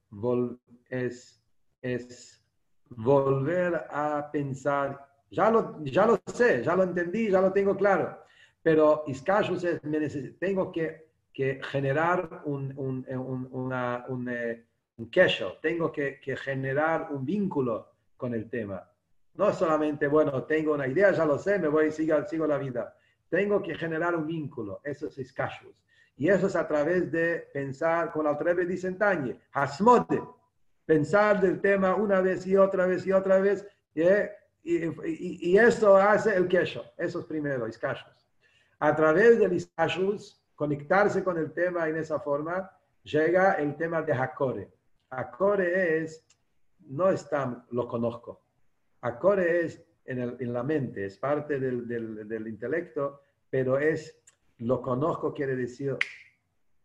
volver 2.87 3.87
a 3.91 4.31
pensar 4.31 5.12
ya 5.33 5.50
lo, 5.50 5.83
ya 5.83 6.07
lo 6.07 6.21
sé, 6.26 6.62
ya 6.62 6.76
lo 6.76 6.83
entendí, 6.83 7.31
ya 7.31 7.41
lo 7.41 7.52
tengo 7.52 7.76
claro. 7.76 8.19
Pero 8.62 9.05
Iskashus 9.07 9.64
es, 9.64 9.81
tengo 10.38 10.71
que, 10.71 11.09
que 11.33 11.61
generar 11.62 12.43
un, 12.45 12.73
un, 12.76 13.05
un, 13.09 13.49
un, 13.50 14.29
eh, 14.29 14.64
un 14.99 15.11
queso, 15.11 15.59
tengo 15.61 15.91
que, 15.91 16.21
que, 16.21 16.37
generar 16.37 17.09
un 17.11 17.25
vínculo 17.25 17.92
con 18.23 18.35
el 18.35 18.49
tema. 18.49 18.88
No 19.35 19.52
solamente, 19.52 20.07
bueno, 20.07 20.45
tengo 20.45 20.75
una 20.75 20.87
idea, 20.87 21.11
ya 21.11 21.25
lo 21.25 21.41
sé, 21.41 21.59
me 21.59 21.67
voy 21.67 21.87
y 21.87 21.91
sigo, 21.91 22.25
sigo 22.29 22.47
la 22.47 22.57
vida. 22.57 22.97
tengo 23.29 23.61
que 23.61 23.75
generar 23.75 24.14
un 24.14 24.29
vínculo, 24.29 24.81
eso 24.85 25.09
es 25.09 25.19
iskashus. 25.19 25.75
Y 26.17 26.29
eso 26.29 26.47
es 26.47 26.55
a 26.55 26.69
través 26.69 27.11
de 27.11 27.49
pensar, 27.52 28.12
con 28.12 28.25
la 28.25 28.35
vez 28.35 28.69
dice 28.69 28.93
Tañe, 28.93 29.37
hasmote, 29.52 30.23
pensar 30.87 31.41
del 31.41 31.61
tema 31.61 31.97
una 31.97 32.21
vez 32.21 32.47
y 32.47 32.57
otra 32.57 32.87
vez 32.87 33.05
y 33.09 33.11
otra 33.11 33.41
vez, 33.41 33.67
¿eh? 33.97 34.31
y, 34.62 35.50
y, 35.50 35.59
eso 35.59 35.97
hace 35.97 36.37
el 36.37 36.47
kesho, 36.47 36.85
eso 36.97 37.19
es 37.19 37.25
primero, 37.25 37.67
iskashus. 37.67 38.29
A 38.79 38.95
través 38.95 39.41
del 39.41 39.52
iskashus, 39.55 40.41
conectarse 40.55 41.25
con 41.25 41.38
el 41.38 41.52
tema 41.52 41.88
en 41.88 41.97
esa 41.97 42.21
forma, 42.21 42.71
llega 43.02 43.55
el 43.55 43.75
tema 43.76 44.00
de 44.00 44.12
Hakore. 44.12 44.71
Hakore 45.11 46.05
es, 46.05 46.25
no 46.89 47.11
es 47.11 47.29
tan, 47.29 47.65
lo 47.71 47.89
conozco. 47.89 48.43
Hakore 49.01 49.65
es 49.65 49.85
en, 50.05 50.19
el, 50.19 50.37
en 50.41 50.53
la 50.53 50.62
mente, 50.62 51.07
es 51.07 51.19
parte 51.19 51.59
del, 51.59 51.87
del, 51.87 52.29
del 52.29 52.49
intelecto, 52.49 53.21
pero 53.51 53.79
es 53.79 54.23
lo 54.59 54.81
conozco 54.81 55.35
quiere 55.35 55.57
decir, 55.57 55.97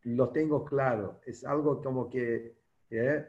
lo 0.04 0.30
tengo 0.30 0.64
claro. 0.64 1.22
Es 1.26 1.46
algo 1.46 1.82
como 1.82 2.10
que, 2.10 2.58
¿eh? 2.90 3.26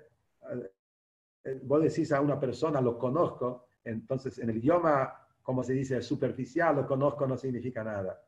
eh 1.45 1.61
vos 1.63 1.83
decís 1.83 2.13
a 2.13 2.21
una 2.21 2.39
persona, 2.39 2.81
lo 2.81 2.99
conozco, 2.99 3.67
entonces 3.85 4.39
en 4.39 4.51
el 4.51 4.59
idioma, 4.59 5.27
como 5.43 5.63
se 5.63 5.73
dice, 5.73 6.01
superficial, 6.03 6.77
lo 6.77 6.87
conozco 6.87 7.27
no 7.27 7.37
significa 7.37 7.83
nada. 7.85 8.23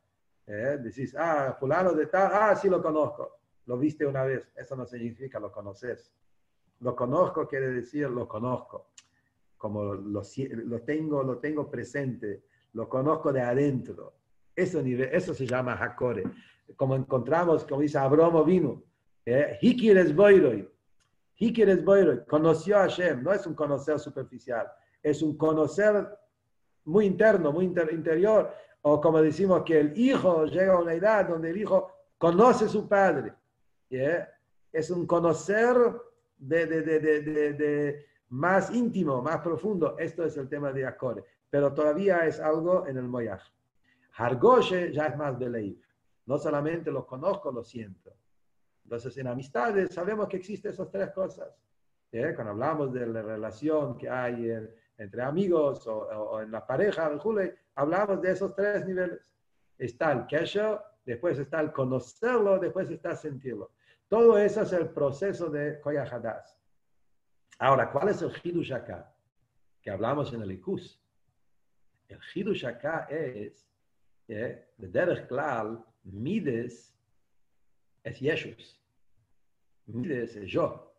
¿eh? 0.46 0.78
Decís, 0.80 1.14
ah, 1.18 1.56
fulano 1.58 1.92
de 1.92 2.06
tal, 2.06 2.30
ah, 2.32 2.56
sí 2.56 2.68
lo 2.68 2.82
conozco, 2.82 3.40
lo 3.66 3.78
viste 3.78 4.06
una 4.06 4.24
vez, 4.24 4.50
eso 4.56 4.76
no 4.76 4.86
significa 4.86 5.38
lo 5.38 5.52
conoces. 5.52 6.12
Lo 6.80 6.96
conozco 6.96 7.46
quiere 7.46 7.68
decir 7.68 8.08
lo 8.10 8.26
conozco, 8.26 8.90
como 9.56 9.94
lo, 9.94 10.22
lo 10.22 10.82
tengo, 10.82 11.22
lo 11.22 11.38
tengo 11.38 11.70
presente, 11.70 12.44
lo 12.72 12.88
conozco 12.88 13.32
de 13.32 13.42
adentro. 13.42 14.14
Eso, 14.54 14.80
eso 14.80 15.34
se 15.34 15.46
llama 15.46 15.74
Hakore. 15.74 16.24
Como 16.76 16.94
encontramos, 16.94 17.64
como 17.64 17.80
dice 17.80 17.98
Abromo 17.98 18.44
vino, 18.44 18.82
eh, 19.24 19.58
Boiroi. 20.14 20.68
Hikires 21.36 21.84
Boiroi. 21.84 22.24
Conoció 22.26 22.76
a 22.76 22.82
Hashem. 22.82 23.22
No 23.22 23.32
es 23.32 23.46
un 23.46 23.54
conocer 23.54 23.98
superficial. 23.98 24.70
Es 25.02 25.22
un 25.22 25.36
conocer 25.36 26.08
muy 26.84 27.06
interno, 27.06 27.52
muy 27.52 27.64
interior. 27.64 28.52
O 28.82 29.00
como 29.00 29.20
decimos 29.20 29.62
que 29.64 29.80
el 29.80 29.98
hijo 29.98 30.46
llega 30.46 30.74
a 30.74 30.80
una 30.80 30.94
edad 30.94 31.28
donde 31.28 31.50
el 31.50 31.58
hijo 31.58 31.90
conoce 32.18 32.66
a 32.66 32.68
su 32.68 32.88
padre. 32.88 33.34
Es 34.72 34.90
un 34.90 35.06
conocer 35.06 35.76
de, 36.40 36.66
de, 36.66 36.82
de, 36.82 37.52
de, 37.52 38.06
más 38.30 38.74
íntimo, 38.74 39.22
más 39.22 39.38
profundo. 39.38 39.96
Esto 39.98 40.24
es 40.24 40.36
el 40.36 40.48
tema 40.48 40.72
de 40.72 40.86
Hakore. 40.86 41.24
Pero 41.48 41.72
todavía 41.72 42.26
es 42.26 42.40
algo 42.40 42.86
en 42.86 42.96
el 42.96 43.08
Moyaj. 43.08 43.42
Hargoshe 44.16 44.92
ya 44.92 45.06
es 45.06 45.16
más 45.16 45.38
Beleif. 45.38 45.84
No 46.26 46.38
solamente 46.38 46.90
lo 46.90 47.06
conozco, 47.06 47.50
lo 47.50 47.64
siento. 47.64 48.12
Entonces, 48.84 49.16
en 49.18 49.26
amistades 49.26 49.92
sabemos 49.92 50.28
que 50.28 50.36
existen 50.36 50.72
esas 50.72 50.90
tres 50.90 51.10
cosas. 51.10 51.48
¿Eh? 52.12 52.32
Cuando 52.34 52.52
hablamos 52.52 52.92
de 52.92 53.06
la 53.06 53.22
relación 53.22 53.96
que 53.96 54.08
hay 54.08 54.52
entre 54.98 55.22
amigos 55.22 55.86
o, 55.86 56.40
en 56.40 56.50
la 56.50 56.66
pareja, 56.66 57.10
hablamos 57.74 58.20
de 58.20 58.30
esos 58.30 58.54
tres 58.54 58.86
niveles. 58.86 59.20
Está 59.78 60.12
el 60.12 60.26
kesho, 60.26 60.82
después 61.04 61.38
está 61.38 61.60
el 61.60 61.72
conocerlo, 61.72 62.58
después 62.58 62.90
está 62.90 63.14
sentirlo. 63.16 63.70
Todo 64.10 64.36
eso 64.36 64.62
es 64.62 64.72
el 64.72 64.88
proceso 64.88 65.48
de 65.48 65.80
Koyahadas. 65.80 66.58
Ahora, 67.60 67.92
¿cuál 67.92 68.08
es 68.08 68.20
el 68.22 68.32
Hidush 68.42 68.72
acá? 68.72 69.14
Que 69.80 69.90
hablamos 69.90 70.32
en 70.32 70.42
el 70.42 70.50
Ikus. 70.50 71.00
El 72.08 72.18
Hidush 72.34 72.66
acá 72.66 73.06
es, 73.08 73.70
eh, 74.26 74.72
de 74.76 74.88
Derech 74.88 75.28
Klal, 75.28 75.84
Mides 76.02 76.92
es 78.02 78.18
Yeshus. 78.18 78.82
Mides 79.86 80.34
es 80.34 80.50
yo. 80.50 80.92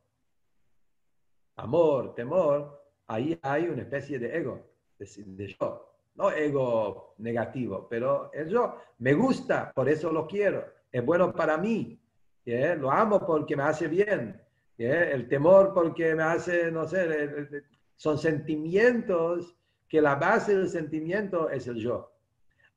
Amor, 1.57 2.15
temor, 2.15 2.81
ahí 3.07 3.37
hay 3.41 3.67
una 3.67 3.81
especie 3.81 4.17
de 4.17 4.37
ego, 4.37 4.65
de, 4.97 5.05
de 5.25 5.47
yo 5.59 5.91
no 6.15 6.31
ego 6.31 7.15
negativo, 7.17 7.87
pero 7.89 8.31
el 8.33 8.49
yo 8.49 8.77
me 8.99 9.13
gusta, 9.13 9.71
por 9.73 9.89
eso 9.89 10.11
lo 10.11 10.27
quiero, 10.27 10.65
es 10.91 11.05
bueno 11.05 11.33
para 11.33 11.57
mí, 11.57 12.00
lo 12.45 12.91
amo 12.91 13.25
porque 13.25 13.55
me 13.55 13.63
hace 13.63 13.87
bien. 13.87 14.41
El 14.77 15.27
temor 15.27 15.73
porque 15.73 16.15
me 16.15 16.23
hace, 16.23 16.71
no 16.71 16.87
sé, 16.87 17.63
son 17.95 18.17
sentimientos 18.17 19.55
que 19.87 20.01
la 20.01 20.15
base 20.15 20.55
del 20.55 20.69
sentimiento 20.69 21.49
es 21.49 21.67
el 21.67 21.75
yo. 21.75 22.11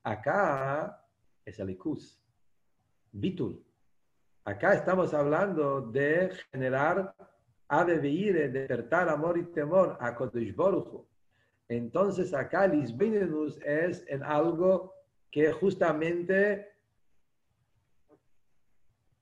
Acá 0.03 1.03
es 1.43 1.57
el 1.59 1.71
ikus, 1.71 2.21
bitul. 3.11 3.63
Acá 4.43 4.73
estamos 4.75 5.13
hablando 5.15 5.81
de 5.81 6.29
generar, 6.51 7.15
a 7.67 7.83
de 7.85 8.49
despertar 8.49 9.09
amor 9.09 9.39
y 9.39 9.45
temor 9.45 9.97
a 9.99 10.13
Kodesh 10.13 10.53
Entonces 11.67 12.31
acá 12.35 12.65
el 12.65 12.83
es 13.65 14.05
en 14.07 14.21
algo 14.21 14.93
que 15.31 15.51
justamente 15.51 16.74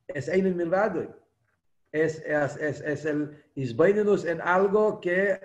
es 0.08 0.28
el 0.28 0.56
milvado. 0.56 1.16
Es, 1.92 2.22
es, 2.26 2.58
es, 2.58 2.82
es 2.82 3.06
el 3.06 3.44
isbeinenus 3.56 4.26
en 4.26 4.42
algo 4.42 5.00
que 5.00 5.40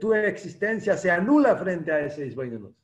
tu 0.00 0.12
existencia 0.12 0.96
se 0.96 1.10
anula 1.10 1.56
frente 1.56 1.92
a 1.92 2.00
ese 2.00 2.26
isbeinenus. 2.26 2.74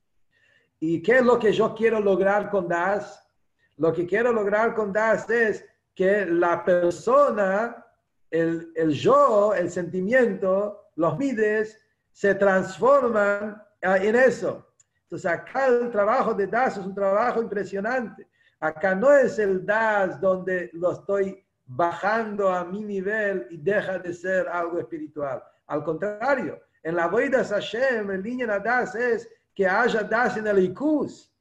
¿Y 0.78 1.02
qué 1.02 1.18
es 1.18 1.24
lo 1.24 1.38
que 1.38 1.52
yo 1.52 1.74
quiero 1.74 2.00
lograr 2.00 2.50
con 2.50 2.68
Das? 2.68 3.20
Lo 3.76 3.92
que 3.92 4.06
quiero 4.06 4.32
lograr 4.32 4.74
con 4.74 4.92
Das 4.92 5.28
es 5.28 5.64
que 5.94 6.24
la 6.24 6.64
persona, 6.64 7.84
el, 8.30 8.72
el 8.74 8.92
yo, 8.92 9.54
el 9.54 9.70
sentimiento, 9.70 10.90
los 10.96 11.18
mides, 11.18 11.78
se 12.12 12.34
transforman 12.34 13.60
en 13.82 14.16
eso. 14.16 14.66
Entonces 15.02 15.30
acá 15.30 15.66
el 15.66 15.90
trabajo 15.90 16.32
de 16.32 16.46
Das 16.46 16.76
es 16.76 16.86
un 16.86 16.94
trabajo 16.94 17.42
impresionante. 17.42 18.28
Acá 18.60 18.94
no 18.94 19.10
es 19.12 19.38
el 19.38 19.64
Das 19.64 20.20
donde 20.20 20.70
lo 20.74 20.92
estoy 20.92 21.42
bajando 21.64 22.50
a 22.50 22.64
mi 22.64 22.84
nivel 22.84 23.46
y 23.50 23.56
deja 23.56 23.98
de 23.98 24.12
ser 24.12 24.46
algo 24.48 24.78
espiritual. 24.78 25.42
Al 25.66 25.82
contrario, 25.82 26.60
en 26.82 26.96
la 26.96 27.08
Voida 27.08 27.42
Hashem, 27.42 28.10
en 28.10 28.22
línea 28.22 28.46
de 28.46 28.60
Das 28.60 28.94
es 28.94 29.28
que 29.54 29.66
haya 29.66 30.02
das 30.02 30.36
en 30.36 30.46
el 30.46 30.58
Ikus. 30.58 31.32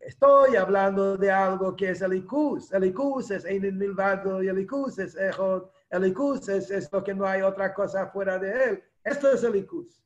Estoy 0.00 0.56
hablando 0.56 1.16
de 1.16 1.30
algo 1.30 1.74
que 1.76 1.90
es 1.90 2.02
el 2.02 2.14
Ikus. 2.14 2.72
El 2.72 2.84
Ikus 2.84 3.30
es 3.30 3.44
Ein 3.44 3.78
Milvado 3.78 4.42
y 4.42 4.48
el 4.48 4.58
Ikus 4.58 4.98
es 4.98 5.16
Ejod. 5.16 5.70
El 5.88 6.06
Ikus 6.06 6.48
es, 6.48 6.70
es, 6.70 6.92
lo 6.92 7.02
que 7.02 7.14
no 7.14 7.26
hay 7.26 7.42
otra 7.42 7.72
cosa 7.72 8.08
fuera 8.08 8.38
de 8.38 8.64
él. 8.64 8.84
Esto 9.02 9.32
es 9.32 9.44
el 9.44 9.56
Ikus. 9.56 10.02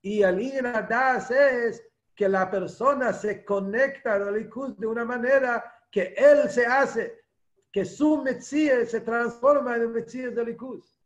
Y 0.00 0.22
el 0.22 0.62
Das 0.88 1.30
es 1.30 1.82
que 2.16 2.28
la 2.28 2.50
persona 2.50 3.12
se 3.12 3.44
conecta 3.44 4.14
al 4.14 4.40
Ikus 4.40 4.78
de 4.78 4.86
una 4.86 5.04
manera 5.04 5.62
que 5.90 6.14
él 6.16 6.50
se 6.50 6.66
hace, 6.66 7.20
que 7.70 7.84
su 7.84 8.22
Metzir 8.22 8.86
se 8.86 9.02
transforma 9.02 9.76
en 9.76 9.82
el 9.82 9.88
Metzir 9.90 10.34
del 10.34 10.48
Ikus. 10.48 10.98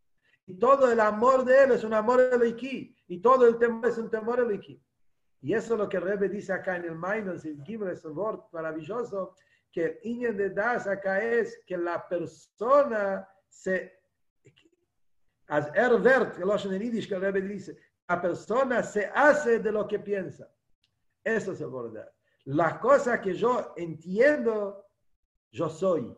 Y 0.46 0.54
todo 0.54 0.90
el 0.90 1.00
amor 1.00 1.44
de 1.44 1.64
él 1.64 1.72
es 1.72 1.84
un 1.84 1.94
amor 1.94 2.20
Iki. 2.44 2.96
Y 3.08 3.18
todo 3.20 3.46
el 3.46 3.58
temor 3.58 3.88
es 3.88 3.98
un 3.98 4.08
temor 4.08 4.52
Iki. 4.52 4.82
Y 5.42 5.54
eso 5.54 5.74
es 5.74 5.80
lo 5.80 5.88
que 5.88 6.00
Rebbe 6.00 6.28
dice 6.28 6.52
acá 6.52 6.76
en 6.76 6.84
el 6.84 6.94
Mainos, 6.94 7.44
el 7.44 7.62
Gimel 7.64 7.90
es 7.90 8.04
un 8.04 8.16
wort 8.16 8.52
maravilloso, 8.52 9.34
que 9.72 10.00
el 10.02 10.36
de 10.36 10.50
Das 10.50 10.86
acá 10.86 11.22
es 11.22 11.62
que 11.66 11.78
la 11.78 12.06
persona 12.06 13.26
se, 13.48 14.00
as 15.46 15.70
ervert, 15.74 16.36
que 16.36 16.44
lo 16.44 16.54
en 16.56 17.06
que 17.06 17.14
el 17.14 17.48
dice, 17.48 17.78
la 18.08 18.20
persona 18.20 18.82
se 18.82 19.06
hace 19.06 19.60
de 19.60 19.72
lo 19.72 19.86
que 19.86 19.98
piensa. 19.98 20.50
Eso 21.24 21.52
es 21.52 21.60
el 21.60 21.70
verdad. 21.70 22.10
La 22.44 22.80
cosa 22.80 23.20
que 23.20 23.34
yo 23.34 23.74
entiendo, 23.76 24.86
yo 25.52 25.68
soy. 25.68 26.16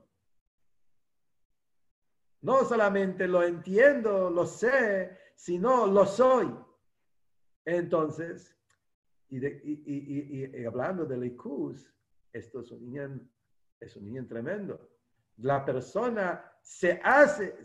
No 2.42 2.64
solamente 2.64 3.28
lo 3.28 3.42
entiendo, 3.42 4.30
lo 4.30 4.46
sé, 4.46 5.16
sino 5.34 5.86
lo 5.86 6.06
soy. 6.06 6.54
Entonces, 7.64 8.56
y, 9.28 9.44
y, 9.46 10.50
y, 10.56 10.64
hablando 10.64 11.04
del 11.06 11.24
IQs, 11.24 11.92
esto 12.32 12.60
es 12.60 12.70
un 12.72 12.82
niño, 12.82 13.20
es 13.80 13.96
un 13.96 14.04
niño 14.04 14.26
tremendo. 14.26 14.90
La 15.38 15.64
persona 15.64 16.44
se 16.60 17.00
hace, 17.02 17.56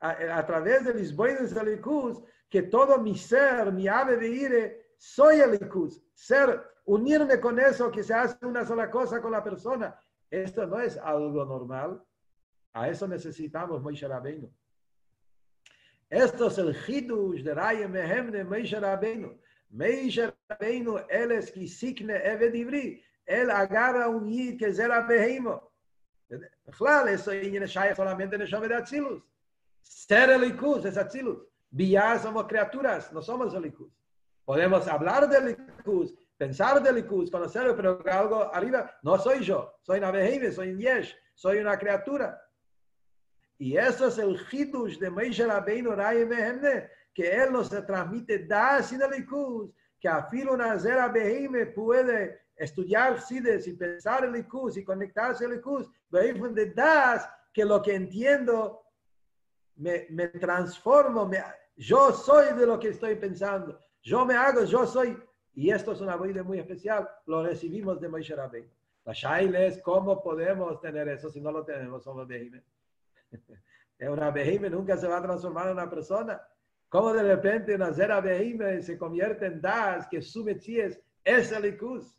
a, 0.00 0.46
través 0.46 0.84
de 0.84 0.94
mis 0.94 1.14
buenos 1.14 1.52
IQs, 1.52 2.22
que 2.48 2.62
todo 2.62 2.98
mi 2.98 3.16
ser, 3.16 3.72
mi 3.72 3.88
ave 3.88 4.16
de 4.16 4.28
ire, 4.28 4.85
soy 4.96 5.40
el 5.40 5.54
IQs. 5.54 6.02
Ser, 6.14 6.62
unirme 6.84 7.40
con 7.40 7.58
eso, 7.58 7.90
que 7.90 8.02
se 8.02 8.14
hace 8.14 8.44
una 8.46 8.64
sola 8.64 8.90
cosa 8.90 9.20
con 9.20 9.32
la 9.32 9.42
persona. 9.42 9.98
Esto 10.30 10.66
no 10.66 10.80
es 10.80 10.96
algo 10.96 11.44
normal. 11.44 12.02
A 12.72 12.88
eso 12.88 13.06
necesitamos 13.06 13.82
Moshe 13.82 14.06
Rabbeinu. 14.06 14.52
Esto 16.08 16.48
es 16.48 16.58
el 16.58 16.76
Hidush 16.86 17.42
de 17.42 17.54
Raya 17.54 17.88
Mehem 17.88 18.30
de 18.30 18.44
Moshe 18.44 18.78
Rabbeinu. 18.78 19.38
Meisha 19.70 20.34
Rabbeinu 20.48 20.98
Eles 21.08 21.50
Kisikne 21.50 22.16
Eved 22.16 22.54
él 23.26 23.50
agarra 23.50 24.08
un 24.08 24.30
yid 24.30 24.58
que 24.58 24.66
es 24.66 24.78
el 24.78 24.92
abeheimo. 24.92 25.72
Claro, 26.78 27.08
eso 27.08 27.32
es 27.32 27.72
solamente 27.96 28.38
Neshama 28.38 28.68
de 28.68 28.74
Atzilus. 28.76 29.22
Ser 29.82 30.30
el 30.30 30.42
Likus 30.42 30.84
es 30.84 30.96
Atzilus. 30.96 31.38
Vía 31.70 32.18
somos 32.18 32.46
criaturas, 32.46 33.12
no 33.12 33.20
somos 33.20 33.52
el 33.54 33.62
Likus. 33.62 33.92
Podemos 34.46 34.86
hablar 34.86 35.28
del 35.28 35.46
Likus, 35.46 36.14
pensar 36.38 36.80
del 36.80 36.94
Likus, 36.94 37.32
conocerlo, 37.32 37.74
pero 37.74 38.00
algo 38.06 38.54
arriba, 38.54 38.96
no 39.02 39.18
soy 39.18 39.42
yo, 39.42 39.74
soy 39.82 39.98
una 39.98 40.12
Beheime, 40.12 40.52
soy 40.52 40.70
un 40.70 40.78
Yesh, 40.78 41.16
soy 41.34 41.58
una 41.58 41.76
criatura. 41.76 42.40
Y 43.58 43.76
eso 43.76 44.06
es 44.06 44.18
el 44.18 44.38
Hidush 44.50 44.98
de 44.98 45.10
Meisha 45.10 45.48
Rabbeinu 45.48 45.96
Mehemne, 45.96 46.88
que 47.12 47.28
él 47.28 47.52
nos 47.52 47.70
transmite 47.70 48.46
da 48.46 48.80
sin 48.84 49.02
el 49.02 49.10
Likus, 49.10 49.72
que 49.98 50.08
a 50.08 50.22
filo 50.28 50.56
Nazera 50.56 51.08
Beheime 51.08 51.66
puede 51.66 52.42
estudiar 52.54 53.20
Sides 53.20 53.66
y 53.66 53.72
pensar 53.72 54.26
el 54.26 54.32
Likus 54.32 54.76
y 54.76 54.84
conectarse 54.84 55.44
al 55.44 55.54
Likus, 55.54 55.90
de 56.08 56.72
das 56.72 57.28
que 57.52 57.64
lo 57.64 57.82
que 57.82 57.96
entiendo 57.96 58.80
me, 59.74 60.06
me 60.10 60.28
transformo, 60.28 61.26
me, 61.26 61.42
yo 61.74 62.12
soy 62.12 62.54
de 62.54 62.64
lo 62.64 62.78
que 62.78 62.90
estoy 62.90 63.16
pensando, 63.16 63.80
yo 64.06 64.24
me 64.24 64.34
hago, 64.34 64.64
yo 64.64 64.86
soy, 64.86 65.18
y 65.54 65.70
esto 65.70 65.92
es 65.92 66.00
una 66.00 66.16
vida 66.16 66.44
muy 66.44 66.60
especial, 66.60 67.08
lo 67.26 67.42
recibimos 67.42 68.00
de 68.00 68.08
Moshe 68.08 68.36
Rabbeinu. 68.36 68.70
La 69.04 69.12
shaila 69.12 69.64
es 69.64 69.82
cómo 69.82 70.22
podemos 70.22 70.80
tener 70.80 71.08
eso 71.08 71.28
si 71.28 71.40
no 71.40 71.50
lo 71.50 71.64
tenemos, 71.64 72.04
somos 72.04 72.26
behime. 72.26 72.62
una 74.00 74.30
behime 74.30 74.70
nunca 74.70 74.96
se 74.96 75.08
va 75.08 75.18
a 75.18 75.22
transformar 75.22 75.66
en 75.66 75.72
una 75.72 75.90
persona. 75.90 76.40
¿Cómo 76.88 77.12
de 77.12 77.24
repente 77.24 77.74
una 77.74 77.92
zera 77.92 78.20
behime 78.20 78.80
se 78.80 78.96
convierte 78.96 79.46
en 79.46 79.60
das, 79.60 80.06
que 80.06 80.22
su 80.22 80.48
es 80.48 81.52
el 81.52 81.62
likus? 81.62 82.16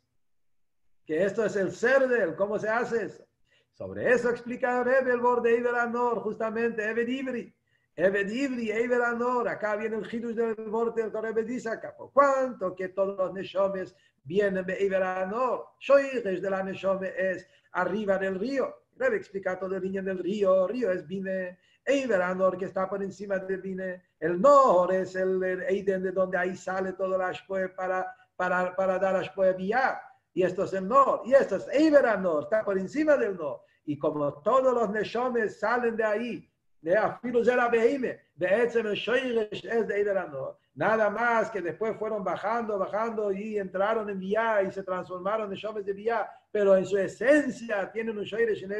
Que 1.06 1.24
esto 1.24 1.42
es 1.42 1.56
el 1.56 1.72
ser 1.72 2.06
de 2.06 2.22
él, 2.22 2.36
¿cómo 2.36 2.58
se 2.58 2.68
hace 2.68 3.06
eso? 3.06 3.24
Sobre 3.72 4.12
eso 4.12 4.28
explica 4.28 4.84
Rebbe 4.84 5.12
el 5.12 5.20
borde 5.20 5.54
Eiver 5.54 5.74
Anor, 5.74 6.18
justamente, 6.20 6.84
Eved 6.84 7.08
Ivri. 7.08 7.54
Eved 7.98 8.30
Ivri, 8.30 8.70
Eiver 8.70 9.02
Anor. 9.02 9.48
Acá 9.48 9.74
viene 9.74 9.96
el 9.96 10.06
giro 10.06 10.32
del 10.32 10.54
borde 10.70 11.02
del 11.02 11.12
Rebbe 11.12 11.42
dice 11.42 11.68
acá. 11.68 11.96
¿Por 11.96 12.12
cuánto 12.12 12.72
que 12.76 12.90
todos 12.90 13.18
los 13.18 13.34
Neshomes 13.34 13.92
vienen 14.22 14.64
de 14.64 14.74
Eiver 14.74 15.02
Anor? 15.02 15.66
Shoiges 15.80 16.40
de 16.40 16.48
la 16.48 16.62
Neshome 16.62 17.12
es 17.16 17.44
arriba 17.72 18.16
del 18.16 18.38
río. 18.38 18.72
Rebbe 18.96 19.16
explica 19.16 19.58
todo 19.58 19.74
el 19.74 19.82
línea 19.82 20.00
del 20.02 20.20
río. 20.20 20.68
Río 20.68 20.92
es 20.92 21.08
Bine. 21.08 21.58
Eiver 21.84 22.22
Anor 22.22 22.56
que 22.56 22.66
está 22.66 22.88
por 22.88 23.02
encima 23.02 23.36
de 23.36 23.56
Bine. 23.56 24.04
El 24.20 24.40
Nor 24.40 24.94
es 24.94 25.16
el, 25.16 25.42
Eiden 25.42 26.04
de 26.04 26.12
donde 26.12 26.38
ahí 26.38 26.54
sale 26.54 26.92
todo 26.92 27.16
el 27.16 27.22
Ashpoe 27.22 27.70
para, 27.70 28.14
para, 28.36 28.76
para 28.76 28.96
dar 29.00 29.16
Ashpoe 29.16 29.54
vía. 29.54 30.00
Y 30.32 30.44
esto 30.44 30.62
es 30.62 30.72
el 30.72 30.86
Nor. 30.86 31.22
Y 31.24 31.34
esto 31.34 31.56
es 31.56 31.66
Eiver 31.72 32.06
Anor. 32.06 32.44
Está 32.44 32.64
por 32.64 32.78
encima 32.78 33.16
del 33.16 33.36
Nor. 33.36 33.62
Y 33.86 33.98
como 33.98 34.40
todos 34.40 34.72
los 34.72 34.88
neshomes 34.90 35.58
salen 35.58 35.96
de 35.96 36.04
ahí, 36.04 36.47
de 36.80 38.46
Etzem 38.46 38.86
el 38.86 38.94
Shoiresh 38.94 39.66
es 39.66 39.88
de 39.88 40.26
nada 40.74 41.10
más 41.10 41.50
que 41.50 41.60
después 41.60 41.96
fueron 41.96 42.22
bajando, 42.22 42.78
bajando 42.78 43.32
y 43.32 43.58
entraron 43.58 44.08
en 44.08 44.20
Vía 44.20 44.62
y 44.62 44.70
se 44.70 44.84
transformaron 44.84 45.46
en 45.46 45.50
neshomes 45.50 45.84
de 45.84 45.92
Vía, 45.92 46.30
pero 46.52 46.76
en 46.76 46.86
su 46.86 46.96
esencia 46.96 47.90
tienen 47.90 48.16
un 48.16 48.24
Shoiresh 48.24 48.62
en 48.62 48.72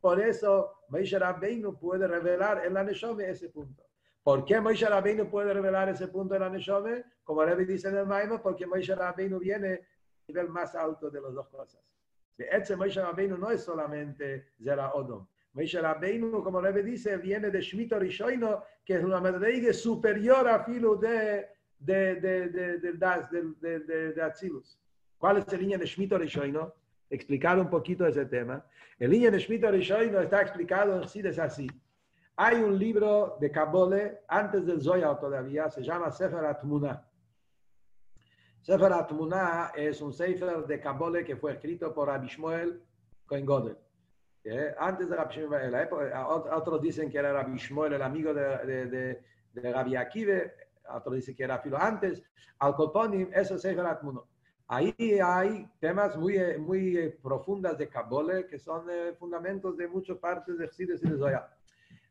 por 0.00 0.20
eso 0.20 0.84
Moshe 0.88 1.18
Rabbeinu 1.18 1.78
puede 1.78 2.06
revelar 2.06 2.64
en 2.64 2.74
la 2.74 2.82
Neshome 2.82 3.28
ese 3.28 3.50
punto. 3.50 3.84
¿Por 4.22 4.44
qué 4.44 4.60
Moshe 4.60 4.86
Rabbeinu 4.86 5.28
puede 5.28 5.52
revelar 5.52 5.90
ese 5.90 6.08
punto 6.08 6.34
en 6.34 6.40
la 6.40 6.48
Neshome? 6.48 7.04
Como 7.22 7.44
Rebbe 7.44 7.66
dice 7.66 7.88
en 7.88 7.98
el 7.98 8.06
Maimo, 8.06 8.40
porque 8.40 8.66
Moshe 8.66 8.94
Rabbeinu 8.94 9.38
viene 9.38 9.72
al 9.72 9.86
nivel 10.26 10.48
más 10.48 10.74
alto 10.74 11.10
de 11.10 11.20
las 11.20 11.34
dos 11.34 11.48
cosas. 11.48 11.80
De 12.36 12.48
hecho, 12.50 12.76
Moshe 12.76 13.00
Rabbeinu 13.00 13.36
no 13.36 13.50
es 13.50 13.62
solamente 13.62 14.52
Zera 14.62 14.94
Odom. 14.94 15.26
Moshe 15.52 15.80
Rabbeinu, 15.80 16.42
como 16.42 16.60
Rebbe 16.60 16.82
dice, 16.82 17.16
viene 17.16 17.50
de 17.50 17.60
Shmito 17.60 17.98
Rishoino, 17.98 18.62
que 18.84 18.94
es 18.94 19.04
una 19.04 19.20
medregue 19.20 19.72
superior 19.72 20.48
a 20.48 20.64
filo 20.64 20.96
de, 20.96 21.48
de, 21.78 22.16
de, 22.16 22.48
de, 22.48 22.78
de, 22.78 24.12
de, 24.12 24.22
Atzilus. 24.22 24.78
¿Cuál 25.18 25.38
es 25.38 25.52
la 25.52 25.58
línea 25.58 25.78
de 25.78 25.86
Shmito 25.86 26.16
Rishoino? 26.16 26.74
Explicar 27.08 27.58
un 27.58 27.68
poquito 27.68 28.06
ese 28.06 28.26
tema. 28.26 28.64
El 28.98 29.10
línea 29.10 29.30
de 29.30 29.38
Shmito 29.38 29.70
Rishoino 29.70 30.20
está 30.20 30.40
explicado 30.40 31.02
en 31.02 31.08
sí, 31.08 31.20
es 31.24 31.38
así. 31.38 31.66
Hay 32.36 32.62
un 32.62 32.78
libro 32.78 33.36
de 33.40 33.50
Kabole, 33.50 34.20
antes 34.28 34.64
del 34.64 34.80
Zohar 34.80 35.18
todavía, 35.18 35.68
se 35.68 35.82
llama 35.82 36.10
Sefer 36.10 36.44
Atmunah. 36.44 37.06
Sefer 38.62 38.92
Atmunah 38.92 39.72
es 39.74 40.00
un 40.00 40.12
Sefer 40.12 40.64
de 40.66 40.80
Kabole 40.80 41.24
que 41.24 41.36
fue 41.36 41.52
escrito 41.52 41.92
por 41.92 42.08
Rabbi 42.08 42.28
Shmuel 42.28 42.82
Cohen 43.26 43.44
Godel. 43.44 43.76
Antes 44.78 45.08
de 45.08 45.16
Rabbi 45.16 45.34
Shmuel, 45.34 45.88
otros 46.52 46.80
dicen 46.80 47.10
que 47.10 47.18
era 47.18 47.32
Rabbi 47.32 47.58
Shmuel, 47.58 47.92
el 47.94 48.02
amigo 48.02 48.32
de, 48.32 48.58
de, 48.66 48.86
de, 48.86 49.22
de 49.52 49.72
Rabbi 49.72 49.96
Akive, 49.96 50.54
otros 50.88 51.16
dicen 51.16 51.34
que 51.34 51.44
era 51.44 51.58
filo 51.58 51.78
antes. 51.78 52.22
Al 52.58 52.74
Koponim, 52.74 53.30
eso 53.34 53.54
es 53.56 53.62
Sefer 53.62 53.86
Atmunah. 53.86 54.22
Ahí 54.68 54.94
hay 55.22 55.68
temas 55.80 56.16
muy, 56.16 56.38
muy 56.58 57.08
profundas 57.22 57.76
de 57.76 57.88
Kabole 57.88 58.46
que 58.46 58.58
son 58.58 58.88
eh, 58.88 59.14
fundamentos 59.18 59.76
de 59.76 59.88
muchas 59.88 60.16
partes 60.18 60.58
de 60.58 60.66
Chassidus 60.66 61.02
y 61.02 61.08
de 61.10 61.18
Zoya. 61.18 61.48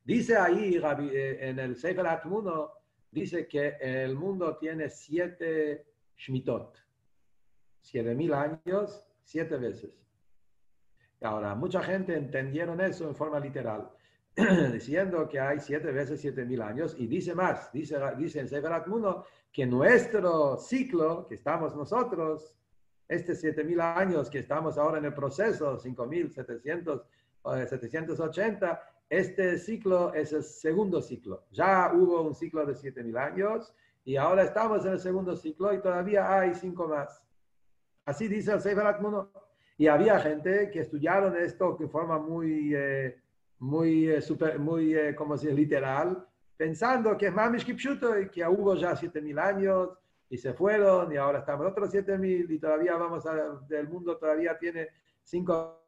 Dice 0.04 0.36
ahí 0.36 0.76
eh, 0.78 1.50
en 1.50 1.60
el 1.60 1.76
Sefer 1.76 2.06
Atmunah, 2.06 2.68
dice 3.12 3.48
que 3.48 3.78
el 3.80 4.16
mundo 4.16 4.58
tiene 4.58 4.90
siete 4.90 5.86
Shmitot. 6.18 6.78
Siete 7.82 8.14
mil 8.14 8.34
años, 8.34 9.06
siete 9.24 9.58
veces. 9.58 9.92
Ahora, 11.22 11.56
mucha 11.56 11.82
gente 11.84 12.16
entendieron 12.16 12.80
eso 12.82 13.08
en 13.08 13.16
forma 13.16 13.40
literal, 13.40 13.92
diciendo 14.72 15.28
que 15.28 15.40
hay 15.40 15.60
siete 15.60 15.92
veces 15.92 16.22
siete 16.22 16.46
mil 16.46 16.62
años, 16.62 16.96
y 16.98 17.08
dice 17.08 17.36
más, 17.36 17.72
dice, 17.74 17.98
dice 18.18 18.40
en 18.40 18.48
Seferat 18.48 18.88
Muno, 18.88 19.26
que 19.52 19.66
nuestro 19.66 20.58
ciclo, 20.58 21.28
que 21.28 21.36
estamos 21.36 21.76
nosotros, 21.76 22.56
este 23.08 23.36
siete 23.36 23.64
mil 23.64 23.82
años 23.82 24.30
que 24.30 24.40
estamos 24.40 24.78
ahora 24.78 25.00
en 25.00 25.06
el 25.06 25.14
proceso, 25.14 25.78
cinco 25.78 26.06
mil 26.06 26.32
setecientos 26.32 27.06
780, 27.44 28.82
este 29.10 29.58
ciclo 29.58 30.14
es 30.14 30.34
el 30.34 30.44
segundo 30.44 31.02
ciclo. 31.02 31.46
Ya 31.52 31.92
hubo 31.94 32.22
un 32.22 32.36
ciclo 32.36 32.66
de 32.66 32.76
siete 32.76 33.04
mil 33.04 33.18
años 33.18 33.74
y 34.06 34.18
ahora 34.18 34.44
estamos 34.44 34.86
en 34.86 34.94
el 34.94 35.00
segundo 35.00 35.36
ciclo 35.36 35.74
y 35.74 35.82
todavía 35.82 36.32
hay 36.40 36.54
cinco 36.54 36.88
más. 36.88 37.24
Así 38.06 38.28
dice 38.28 38.54
el 38.54 38.62
Sefer 38.62 38.86
Atmuno. 38.86 39.32
Y 39.80 39.88
había 39.88 40.20
gente 40.20 40.70
que 40.70 40.82
estudiaron 40.82 41.38
esto 41.38 41.78
de 41.80 41.88
forma 41.88 42.20
muy, 42.20 42.76
eh, 42.76 43.18
muy, 43.60 44.10
eh, 44.10 44.22
super, 44.22 44.60
muy 44.60 44.94
eh, 44.94 45.16
como 45.16 45.38
si 45.38 45.50
literal, 45.54 46.28
pensando 46.58 47.18
que 47.18 47.28
es 47.28 47.34
Mamish 47.34 47.64
Kipshuto 47.64 48.20
y 48.20 48.28
que 48.28 48.46
hubo 48.46 48.76
ya 48.76 48.94
siete 48.98 49.22
mil 49.22 49.40
años 49.40 49.98
y 50.30 50.38
se 50.38 50.54
fueron 50.54 51.14
y 51.14 51.16
ahora 51.16 51.40
estamos 51.40 51.66
otros 51.66 51.92
siete 51.92 52.18
mil 52.18 52.52
y 52.52 52.60
todavía 52.60 52.98
vamos 52.98 53.26
a, 53.26 53.58
el 53.70 53.88
mundo 53.88 54.18
todavía 54.18 54.60
tiene 54.60 54.90
cinco 55.24 55.82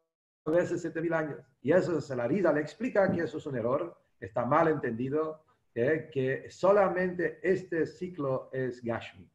veces 0.46 0.80
siete 0.80 1.02
mil 1.02 1.12
años. 1.12 1.40
Y 1.60 1.72
eso 1.72 2.00
se 2.00 2.16
la 2.16 2.26
risa 2.26 2.50
le 2.50 2.62
explica 2.62 3.12
que 3.12 3.20
eso 3.20 3.36
es 3.36 3.46
un 3.46 3.56
error, 3.56 3.94
está 4.18 4.46
mal 4.46 4.68
entendido 4.68 5.44
que 5.74 6.46
solamente 6.48 7.40
este 7.42 7.84
ciclo 7.84 8.48
es 8.54 8.82
Gashmi. 8.82 9.30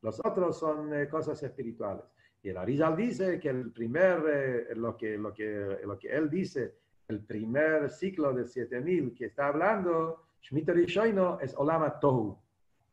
Los 0.00 0.18
otros 0.24 0.58
son 0.58 0.94
eh, 0.94 1.10
cosas 1.10 1.42
espirituales. 1.42 2.04
Y 2.46 2.50
el 2.50 2.58
Arizal 2.58 2.94
dice 2.94 3.40
que 3.40 3.48
el 3.48 3.72
primer, 3.72 4.22
eh, 4.28 4.74
lo, 4.76 4.96
que, 4.96 5.18
lo, 5.18 5.34
que, 5.34 5.80
lo 5.84 5.98
que 5.98 6.06
él 6.16 6.30
dice, 6.30 6.76
el 7.08 7.18
primer 7.24 7.90
ciclo 7.90 8.32
de 8.32 8.44
7000 8.44 9.12
que 9.16 9.24
está 9.24 9.48
hablando, 9.48 10.22
Shmita 10.40 10.72
Rishoino, 10.72 11.40
es 11.40 11.56
Olama 11.56 11.98
Tohu. 11.98 12.38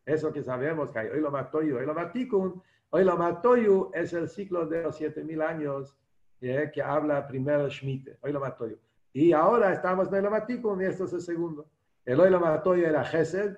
Eso 0.08 0.34
que 0.34 0.42
sabemos 0.42 0.90
que 0.90 0.98
hay 0.98 1.10
Oilama 1.10 1.52
Toyu, 1.52 1.78
Oilama 1.78 2.12
Tikun. 2.12 2.64
Oilama 2.90 3.44
Toyu 3.44 3.92
es 3.94 4.12
el 4.14 4.28
ciclo 4.28 4.66
de 4.66 4.82
los 4.82 4.98
7000 4.98 5.42
años 5.44 5.96
eh, 6.42 6.72
que 6.74 6.82
habla 6.82 7.28
primero 7.28 7.70
Shmita, 7.70 8.14
Oilama 8.22 8.56
Toyu. 8.56 8.80
Y 9.14 9.34
ahora 9.34 9.72
estamos 9.72 10.08
en 10.08 10.16
Oilama 10.16 10.48
Tikun 10.48 10.82
y 10.82 10.86
esto 10.86 11.04
es 11.04 11.14
el 11.14 11.22
segundo. 11.22 11.68
El 12.06 12.20
Oilom 12.20 12.44
Atoyo 12.44 12.88
era 12.88 13.04
Gesed, 13.04 13.56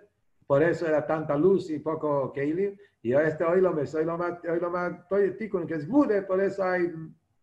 por 0.48 0.64
eso 0.64 0.88
era 0.88 1.06
tanta 1.06 1.38
luz 1.38 1.70
y 1.70 1.80
poco 1.80 2.32
Keilim. 2.32 2.78
Y 3.02 3.14
este 3.14 3.44
Oilom 3.44 3.80
es 3.80 3.94
Oilom 3.96 4.22
Atoyo 4.22 5.38
Tikkun, 5.38 5.68
que 5.68 5.76
es 5.76 5.88
Gude, 5.88 6.24
por 6.24 6.42
eso 6.42 6.64
hay 6.64 6.92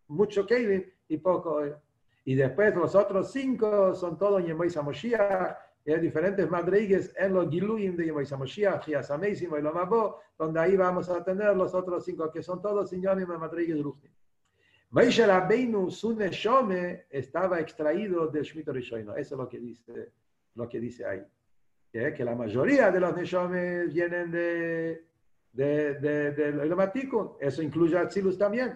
mucho 0.07 0.45
Keilim 0.45 0.83
y 1.07 1.17
poco. 1.17 1.61
Y 2.25 2.35
después 2.35 2.75
los 2.75 2.95
otros 2.95 3.31
cinco 3.31 3.93
son 3.93 4.17
todos 4.17 4.43
Yemoisa 4.45 4.81
Moshiach, 4.81 5.57
hay 5.85 5.99
diferentes 5.99 6.49
madrigues 6.49 7.13
en 7.17 7.33
los 7.33 7.49
Giluim 7.49 7.95
de 7.97 8.05
Yemoisa 8.05 8.37
Moshiach, 8.37 8.85
Chiasamesim, 8.85 9.51
Oilom 9.51 9.77
Abo, 9.77 10.19
donde 10.37 10.59
ahí 10.59 10.77
vamos 10.77 11.09
a 11.09 11.23
tener 11.23 11.55
los 11.55 11.73
otros 11.73 12.05
cinco, 12.05 12.31
que 12.31 12.41
son 12.41 12.61
todos 12.61 12.89
señores 12.89 13.27
de 13.27 13.37
madrigues 13.37 13.81
Ruchnim. 13.81 14.11
Moshe 14.91 15.25
Rabbeinu, 15.25 15.89
su 15.89 16.15
Neshome, 16.15 17.07
estaba 17.09 17.59
extraído 17.59 18.27
del 18.27 18.43
Shmito 18.43 18.71
Rishoino. 18.71 19.15
Eso 19.15 19.33
es 19.33 19.39
lo 19.39 19.49
que 19.49 19.59
dice 19.59 20.11
lo 20.55 20.69
que 20.69 20.79
dice 20.79 21.05
ahí. 21.05 21.25
Que 21.93 22.25
la 22.25 22.33
mayoría 22.33 22.89
de 22.89 22.99
los 22.99 23.15
Neshomes 23.15 23.93
vienen 23.93 24.31
de, 24.31 25.05
de, 25.51 25.93
de, 25.99 26.31
de 26.31 26.75
Eso 27.39 27.61
incluye 27.61 27.95
a 27.95 28.07
Tzilus 28.07 28.35
también. 28.35 28.75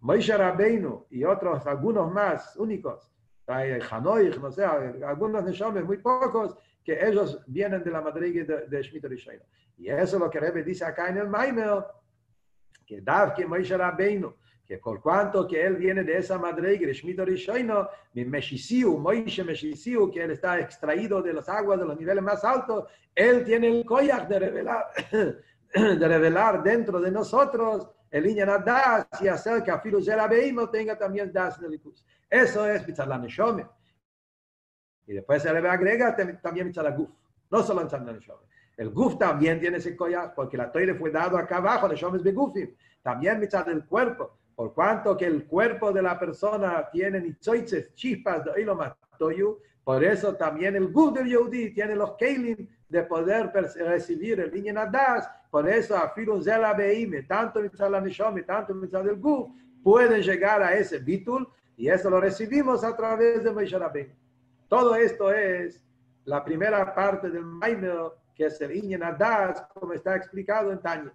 Moishe 0.00 0.36
Rabbeinu 0.36 1.06
y 1.10 1.22
otros, 1.22 1.64
algunos 1.68 2.12
más 2.12 2.56
únicos, 2.56 3.12
hay 3.46 3.78
Hanoi, 3.90 4.30
no 4.40 4.50
sé, 4.50 4.64
algunos 4.64 5.44
Neshomes, 5.44 5.84
muy 5.84 5.98
pocos, 5.98 6.56
que 6.84 6.98
ellos 7.06 7.44
vienen 7.46 7.84
de 7.84 7.92
la 7.92 8.00
madriga 8.00 8.44
de, 8.44 8.66
de 8.66 9.08
Rishono. 9.08 9.44
Y 9.76 9.88
eso 9.88 10.16
es 10.16 10.20
lo 10.20 10.28
que 10.28 10.40
Rebbe 10.40 10.64
dice 10.64 10.84
acá 10.84 11.10
en 11.10 11.18
el 11.18 11.28
Maimel, 11.28 11.84
que 12.84 13.00
Dav 13.00 13.34
que 13.34 13.46
Moishe 13.46 13.76
Rabbeinu, 13.76 14.34
que 14.68 14.76
por 14.76 15.00
cuanto 15.00 15.48
que 15.48 15.64
él 15.64 15.76
viene 15.76 16.04
de 16.04 16.18
esa 16.18 16.36
de 16.36 17.24
Rishono, 17.24 17.88
mi 18.12 18.24
Moishe 18.26 19.42
que 20.12 20.22
él 20.22 20.30
está 20.32 20.60
extraído 20.60 21.22
de 21.22 21.32
las 21.32 21.48
aguas 21.48 21.80
de 21.80 21.86
los 21.86 21.98
niveles 21.98 22.22
más 22.22 22.44
altos, 22.44 22.84
él 23.14 23.44
tiene 23.44 23.68
el 23.68 23.86
koyach 23.86 24.28
de 24.28 24.38
revelar, 24.38 24.88
de 25.74 26.08
revelar 26.08 26.62
dentro 26.62 27.00
de 27.00 27.10
nosotros 27.10 27.88
el 28.10 28.26
Inyan 28.26 28.62
Das 28.62 29.06
y 29.22 29.28
hacer 29.28 29.62
que 29.62 29.70
Afilu 29.70 30.02
Zerabeimo 30.02 30.68
tenga 30.68 30.98
también 30.98 31.32
Das 31.32 31.58
de 31.58 31.70
Likus. 31.70 32.04
Eso 32.28 32.66
es 32.66 32.86
Mitzalá 32.86 33.16
Neshome. 33.16 33.66
Y 35.06 35.14
después 35.14 35.42
se 35.42 35.50
le 35.50 35.66
agrega 35.66 36.14
también 36.42 36.66
Mitzalá 36.66 36.90
Guf. 36.90 37.08
No 37.50 37.62
solo 37.62 37.80
Mitzalá 37.84 38.12
Neshome. 38.12 38.46
El 38.76 38.90
Guf 38.90 39.16
también 39.16 39.60
tiene 39.60 39.78
ese 39.78 39.96
collar, 39.96 40.34
porque 40.34 40.58
la 40.58 40.70
toire 40.70 40.94
fue 40.94 41.10
dado 41.10 41.38
acá 41.38 41.56
abajo, 41.56 41.88
Neshome 41.88 42.18
es 42.18 42.22
Begufim. 42.22 42.76
También 43.02 43.40
Mitzalá 43.40 43.64
del 43.64 43.86
cuerpo. 43.86 44.38
Por 44.58 44.74
cuanto 44.74 45.16
que 45.16 45.24
el 45.24 45.46
cuerpo 45.46 45.92
de 45.92 46.02
la 46.02 46.18
persona 46.18 46.88
tiene 46.90 47.20
nitzoitzes, 47.20 47.94
chispas 47.94 48.44
de 48.44 48.60
Ilomatoyu, 48.60 49.56
por 49.84 50.02
eso 50.02 50.34
también 50.34 50.74
el 50.74 50.88
Guf 50.88 51.14
del 51.14 51.28
Yehudi 51.28 51.72
tiene 51.72 51.94
los 51.94 52.16
Keilim 52.16 52.68
de 52.88 53.04
poder 53.04 53.52
recibir 53.52 54.40
el 54.40 54.56
Inyan 54.56 54.90
Das 54.90 55.30
por 55.48 55.68
eso, 55.68 55.96
Afirun 55.96 56.42
Zela 56.42 56.74
Beime, 56.74 57.22
tanto 57.22 57.60
Mitzal 57.60 58.02
Nishom 58.02 58.42
tanto 58.44 58.74
Mitzal 58.74 59.04
del 59.04 59.20
Guf, 59.20 59.48
pueden 59.80 60.22
llegar 60.22 60.60
a 60.60 60.74
ese 60.74 60.98
Bitul 60.98 61.46
y 61.76 61.88
eso 61.88 62.10
lo 62.10 62.20
recibimos 62.20 62.82
a 62.82 62.96
través 62.96 63.44
de 63.44 63.52
Moshe. 63.52 64.10
Todo 64.66 64.96
esto 64.96 65.32
es 65.32 65.80
la 66.24 66.44
primera 66.44 66.92
parte 66.96 67.30
del 67.30 67.44
Maimer, 67.44 68.10
que 68.34 68.46
es 68.46 68.60
el 68.60 68.74
Inyan 68.74 69.04
Adas, 69.04 69.62
como 69.72 69.92
está 69.92 70.16
explicado 70.16 70.72
en 70.72 70.80
Tanya. 70.80 71.14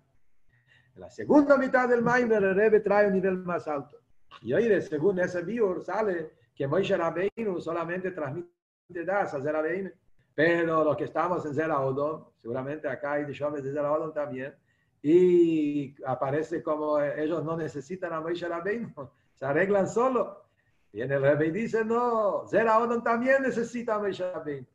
En 0.96 1.02
la 1.02 1.10
segunda 1.10 1.58
mitad 1.58 1.90
del 1.90 2.02
Maimer, 2.02 2.44
el 2.44 2.56
Rebbe 2.56 2.80
trae 2.80 3.08
un 3.08 3.14
nivel 3.14 3.38
más 3.40 3.68
alto. 3.68 3.98
Y 4.42 4.54
hoy, 4.54 4.82
según 4.82 5.20
ese 5.20 5.42
biur, 5.42 5.84
sale 5.84 6.32
que 6.56 6.68
Moshe 6.68 6.96
Rabbeinu 6.96 7.60
solamente 7.60 8.12
transmite 8.12 9.06
Das 9.06 9.34
a 9.34 9.42
Zerabeinu. 9.42 9.92
Pero 10.36 10.84
los 10.84 10.98
que 10.98 11.06
estamos 11.06 11.46
en 11.46 11.54
Zera 11.54 11.80
Odom, 11.80 12.26
seguramente 12.38 12.88
acá 12.88 13.14
hay 13.14 13.26
Dishomes 13.26 13.64
de 13.64 13.72
Zera 13.72 13.92
Odom 13.92 14.14
también, 14.14 14.54
y 15.02 15.96
aparece 16.06 16.64
como 16.64 17.00
ellos 17.00 17.44
no 17.44 17.58
necesitan 17.58 18.14
a 18.14 18.22
Moishe 18.22 18.48
Rabbeinu, 18.48 18.94
se 19.40 19.46
arreglan 19.46 19.88
solo. 19.88 20.44
Y 20.92 21.02
en 21.02 21.12
el 21.12 21.22
Rebbe 21.22 21.52
dice, 21.52 21.84
no, 21.84 22.48
Zera 22.48 22.80
Odom 22.80 23.04
también 23.04 23.42
necesita 23.42 23.96
a 23.96 24.00
Moishe 24.00 24.32
Rabbeinu. 24.32 24.68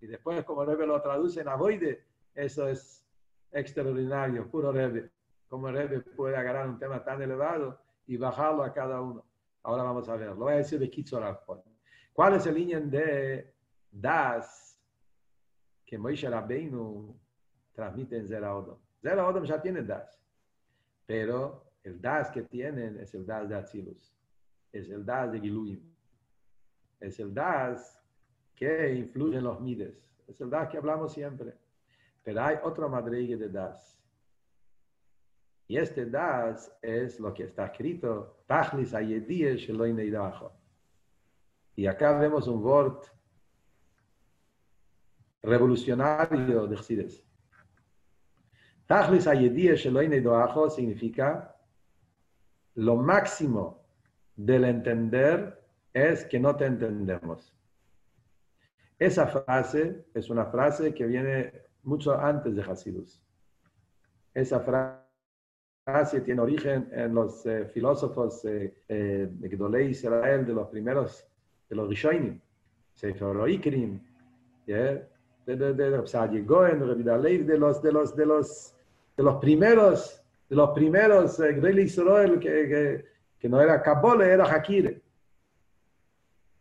Y 0.00 0.06
después, 0.06 0.44
como 0.44 0.62
el 0.62 0.68
Rebbe 0.68 0.86
lo 0.86 1.00
traduce 1.00 1.40
en 1.40 1.48
Avoide, 1.48 2.04
eso 2.34 2.68
es 2.68 3.04
extraordinario, 3.50 4.48
puro 4.48 4.70
Rebbe. 4.70 5.10
Como 5.48 5.68
el 5.68 5.74
Rebbe 5.74 6.00
puede 6.00 6.36
agarrar 6.36 6.68
un 6.68 6.78
tema 6.78 7.02
tan 7.02 7.20
elevado 7.22 7.80
y 8.06 8.16
bajarlo 8.16 8.62
a 8.62 8.72
cada 8.72 9.00
uno. 9.00 9.24
Ahora 9.62 9.82
vamos 9.82 10.08
a 10.08 10.16
ver, 10.16 10.28
lo 10.28 10.36
voy 10.36 10.54
a 10.54 10.56
decir 10.58 10.78
de 10.78 10.88
Kitzor 10.88 11.42
¿Cuál 12.12 12.34
es 12.34 12.46
el 12.46 12.54
línea 12.54 12.80
de 12.80 13.54
Das 13.90 14.78
que 15.84 15.96
Moishe 15.96 16.28
Rabbeinu 16.28 17.18
transmite 17.72 18.16
en 18.16 18.26
Zera 18.26 18.54
Odom. 18.54 18.78
Zera 19.00 19.26
Odom 19.26 19.44
ya 19.44 19.60
tiene 19.60 19.82
Das, 19.82 20.20
pero 21.06 21.72
el 21.82 22.00
Das 22.00 22.30
que 22.30 22.42
tienen 22.42 22.98
es 22.98 23.14
el 23.14 23.24
Das 23.24 23.48
de 23.48 23.54
Atzilus, 23.54 24.14
es 24.72 24.90
el 24.90 25.04
Das 25.04 25.32
de 25.32 25.40
Giluim, 25.40 25.80
es 27.00 27.18
el 27.20 27.32
Das 27.32 27.98
que 28.54 28.94
influye 28.94 29.38
en 29.38 29.44
los 29.44 29.60
mides, 29.60 29.96
es 30.26 30.40
el 30.40 30.50
Das 30.50 30.68
que 30.68 30.76
hablamos 30.76 31.12
siempre. 31.12 31.56
Pero 32.22 32.42
hay 32.42 32.56
otro 32.62 32.88
madrigue 32.88 33.36
de 33.36 33.48
Das. 33.48 33.97
Y 35.68 35.76
este 35.76 36.06
Das 36.06 36.72
es 36.80 37.20
lo 37.20 37.32
que 37.34 37.44
está 37.44 37.66
escrito, 37.66 38.42
Y 41.76 41.86
acá 41.86 42.18
vemos 42.18 42.48
un 42.48 42.64
word 42.64 43.02
revolucionario 45.42 46.66
de 46.66 46.76
Chsides. 46.76 47.22
Tachlis 48.86 49.26
Ayedie 49.26 49.76
significa 49.76 51.54
lo 52.76 52.96
máximo 52.96 53.84
del 54.34 54.64
entender 54.64 55.62
es 55.92 56.24
que 56.24 56.40
no 56.40 56.56
te 56.56 56.64
entendemos. 56.64 57.54
Esa 58.98 59.26
frase 59.26 60.06
es 60.14 60.30
una 60.30 60.46
frase 60.46 60.94
que 60.94 61.06
viene 61.06 61.52
mucho 61.82 62.18
antes 62.18 62.56
de 62.56 62.62
Hasidus. 62.62 63.20
Esa 64.32 64.60
frase 64.60 64.97
tiene 66.24 66.42
origen 66.42 66.88
en 66.92 67.14
los 67.14 67.46
eh, 67.46 67.64
filósofos 67.72 68.44
eh, 68.44 68.74
eh, 68.88 69.26
de 69.30 69.48
Gdolei 69.48 69.88
Israel, 69.88 70.44
de 70.44 70.52
los 70.52 70.68
primeros, 70.68 71.26
de 71.68 71.76
los 71.76 71.88
Rishonim, 71.88 72.38
Sefer 72.92 73.48
Ikrim, 73.48 73.98
de, 74.66 75.06
de, 75.46 75.56
de, 75.56 75.72
de, 75.72 75.90
de 75.90 77.58
los, 77.58 77.82
de 77.82 77.92
los, 77.92 78.14
de 78.14 78.26
los, 78.26 78.74
de 79.16 79.22
los 79.22 79.36
primeros, 79.36 80.22
de 80.50 80.56
los 80.56 80.70
primeros 80.70 81.40
eh, 81.40 81.82
Israel 81.82 82.38
que, 82.38 82.68
que, 82.68 83.04
que, 83.38 83.48
no 83.48 83.58
era 83.58 83.80
Kabole, 83.82 84.30
era 84.30 84.44
Hakire. 84.44 85.00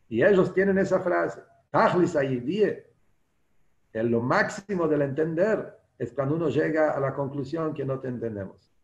Y 0.08 0.24
ellos 0.24 0.54
tienen 0.54 0.78
esa 0.78 1.02
frase, 1.02 1.42
Tachlis 1.70 2.16
en 2.16 4.12
lo 4.12 4.22
máximo 4.22 4.88
del 4.88 5.02
entender 5.02 5.76
es 6.00 6.13
cuando 6.13 6.36
uno 6.36 6.48
llega 6.48 6.92
a 6.92 7.00
la 7.02 7.13
conclusión 7.13 7.74
que 7.74 7.84
no 7.84 8.00
te 8.00 8.08
entendemos. 8.08 8.77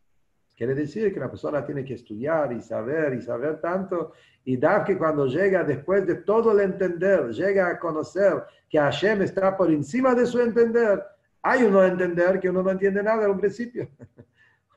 Quiere 0.55 0.75
decir 0.75 1.11
que 1.11 1.19
la 1.19 1.29
persona 1.29 1.65
tiene 1.65 1.83
que 1.83 1.95
estudiar 1.95 2.53
y 2.53 2.61
saber 2.61 3.13
y 3.15 3.21
saber 3.21 3.59
tanto. 3.59 4.13
Y 4.45 4.57
dar 4.57 4.83
que 4.83 4.97
cuando 4.97 5.25
llega, 5.25 5.63
después 5.63 6.05
de 6.05 6.15
todo 6.15 6.51
el 6.51 6.59
entender, 6.59 7.29
llega 7.29 7.69
a 7.69 7.79
conocer 7.79 8.43
que 8.69 8.77
Hashem 8.77 9.23
está 9.23 9.57
por 9.57 9.71
encima 9.71 10.13
de 10.13 10.25
su 10.25 10.39
entender, 10.39 11.03
hay 11.41 11.63
uno 11.63 11.83
entender 11.83 12.39
que 12.39 12.49
uno 12.49 12.61
no 12.61 12.71
entiende 12.71 13.01
nada 13.01 13.25
al 13.25 13.37
principio. 13.37 13.89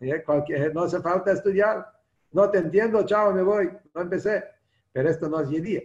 no 0.75 0.83
hace 0.83 1.01
falta 1.01 1.33
estudiar. 1.33 1.87
No 2.33 2.51
te 2.51 2.59
entiendo, 2.59 3.05
chao, 3.05 3.33
me 3.33 3.43
voy. 3.43 3.71
No 3.95 4.01
empecé. 4.01 4.45
Pero 4.93 5.11
esto 5.11 5.29
no 5.29 5.41
es 5.41 5.51
yedía. 5.51 5.83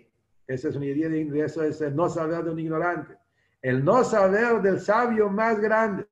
Eso 0.47 0.69
es 0.69 0.75
un 0.75 0.83
yedía, 0.83 1.45
eso 1.45 1.63
es 1.63 1.81
el 1.81 1.95
no 1.95 2.09
saber 2.09 2.43
de 2.45 2.51
un 2.51 2.59
ignorante. 2.59 3.17
El 3.61 3.83
no 3.83 4.03
saber 4.03 4.61
del 4.61 4.79
sabio 4.79 5.29
más 5.29 5.59
grande. 5.59 6.07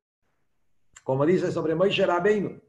Como 1.02 1.24
dice 1.24 1.50
sobre 1.50 1.74
Moisés 1.74 2.06
Rabbeinu 2.06 2.60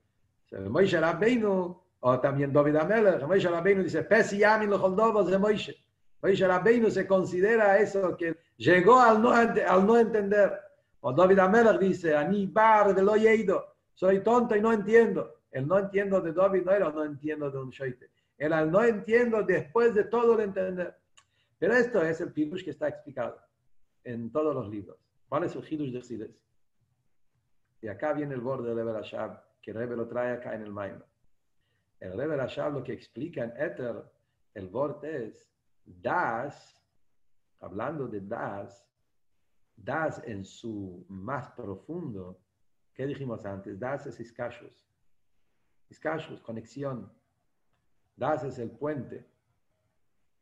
Moishe 0.52 1.00
Rabbeinu, 1.00 1.82
o 2.02 2.20
también 2.20 2.52
David 2.52 2.76
Amelech, 2.76 3.24
Moishe 3.24 3.50
Rabbeinu 3.50 3.84
dice, 3.84 4.04
Pesi 4.04 4.40
Yamin 4.40 4.70
Locholdovos 4.70 5.30
de 5.30 5.38
Moishe. 5.38 5.76
Moishe 6.22 6.46
Rabbeinu 6.46 6.92
se 6.92 7.08
considera 7.08 7.80
eso 7.80 8.18
que 8.18 8.38
llegó 8.58 9.00
al 9.00 9.22
no, 9.22 9.32
al 9.32 9.86
no 9.86 9.98
entender. 9.98 10.60
O 11.00 11.14
David 11.14 11.40
Amelech 11.40 11.80
dice, 11.80 12.16
Ani 12.16 12.48
bar 12.48 12.94
de 12.94 13.02
lo 13.02 13.16
yeido, 13.16 13.76
soy 13.94 14.22
tonto 14.22 14.56
y 14.56 14.62
no 14.62 14.74
entiendo. 14.74 15.42
El 15.52 15.68
no 15.68 15.80
entiendo 15.80 16.22
de 16.22 16.32
David 16.34 16.64
no 16.64 16.72
era 16.72 16.92
no 16.92 17.04
entiendo 17.04 17.50
de 17.50 17.58
un 17.58 17.70
shoite. 17.70 18.10
Era 18.38 18.62
el 18.62 18.72
no 18.72 18.84
entiendo 18.84 19.44
después 19.44 19.94
de 19.94 20.06
todo 20.06 20.36
el 20.36 20.42
entender. 20.42 20.98
Pero 21.60 21.76
esto 21.76 22.02
es 22.02 22.20
el 22.22 22.32
pirush 22.32 22.64
que 22.64 22.72
está 22.72 22.88
explicado 22.88 23.38
en 24.04 24.32
todos 24.32 24.56
los 24.56 24.70
libros. 24.70 24.98
¿Cuál 25.28 25.44
es 25.44 25.56
el 25.56 25.64
hidush 25.64 25.92
de 25.92 26.02
Sides? 26.02 26.44
Y 27.82 27.88
acá 27.88 28.14
viene 28.14 28.34
el 28.34 28.42
borde 28.42 28.74
de 28.74 28.84
Berashab 28.84 29.51
que 29.62 29.74
Rebbe 29.74 29.95
lo 29.95 30.08
trae 30.08 30.34
acá 30.34 30.56
en 30.56 30.63
el 30.63 30.71
Maimon. 30.71 31.04
El 32.00 32.13
Rebbe 32.13 32.36
Rashab 32.36 32.74
lo 32.74 32.84
que 32.84 32.93
explica 32.93 33.43
en 33.43 33.54
Ether, 33.58 34.04
el 34.56 34.67
Wort 34.69 35.04
es 35.04 35.47
Das, 35.86 36.76
hablando 37.60 38.08
de 38.08 38.21
Das, 38.21 38.88
Das 39.76 40.21
en 40.26 40.43
su 40.43 41.06
más 41.10 41.50
profundo, 41.52 42.39
¿qué 42.93 43.06
dijimos 43.06 43.45
antes? 43.45 43.80
Das 43.80 44.06
es 44.06 44.19
Iskashus. 44.19 44.86
Iskashus, 45.89 46.41
conexión. 46.41 47.12
Das 48.15 48.43
es 48.43 48.60
el 48.60 48.71
puente. 48.71 49.26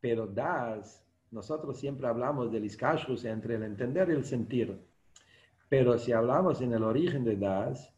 Pero 0.01 0.27
Das, 0.27 1.05
nosotros 1.31 1.79
siempre 1.79 2.07
hablamos 2.07 2.51
del 2.51 2.65
Iskashus 2.65 3.25
entre 3.25 3.55
el 3.55 3.63
entender 3.63 4.09
y 4.09 4.13
el 4.13 4.25
sentir. 4.25 4.79
Pero 5.69 5.97
si 5.97 6.11
hablamos 6.11 6.61
en 6.61 6.73
el 6.73 6.83
origen 6.83 7.23
de 7.23 7.35
Das, 7.35 7.93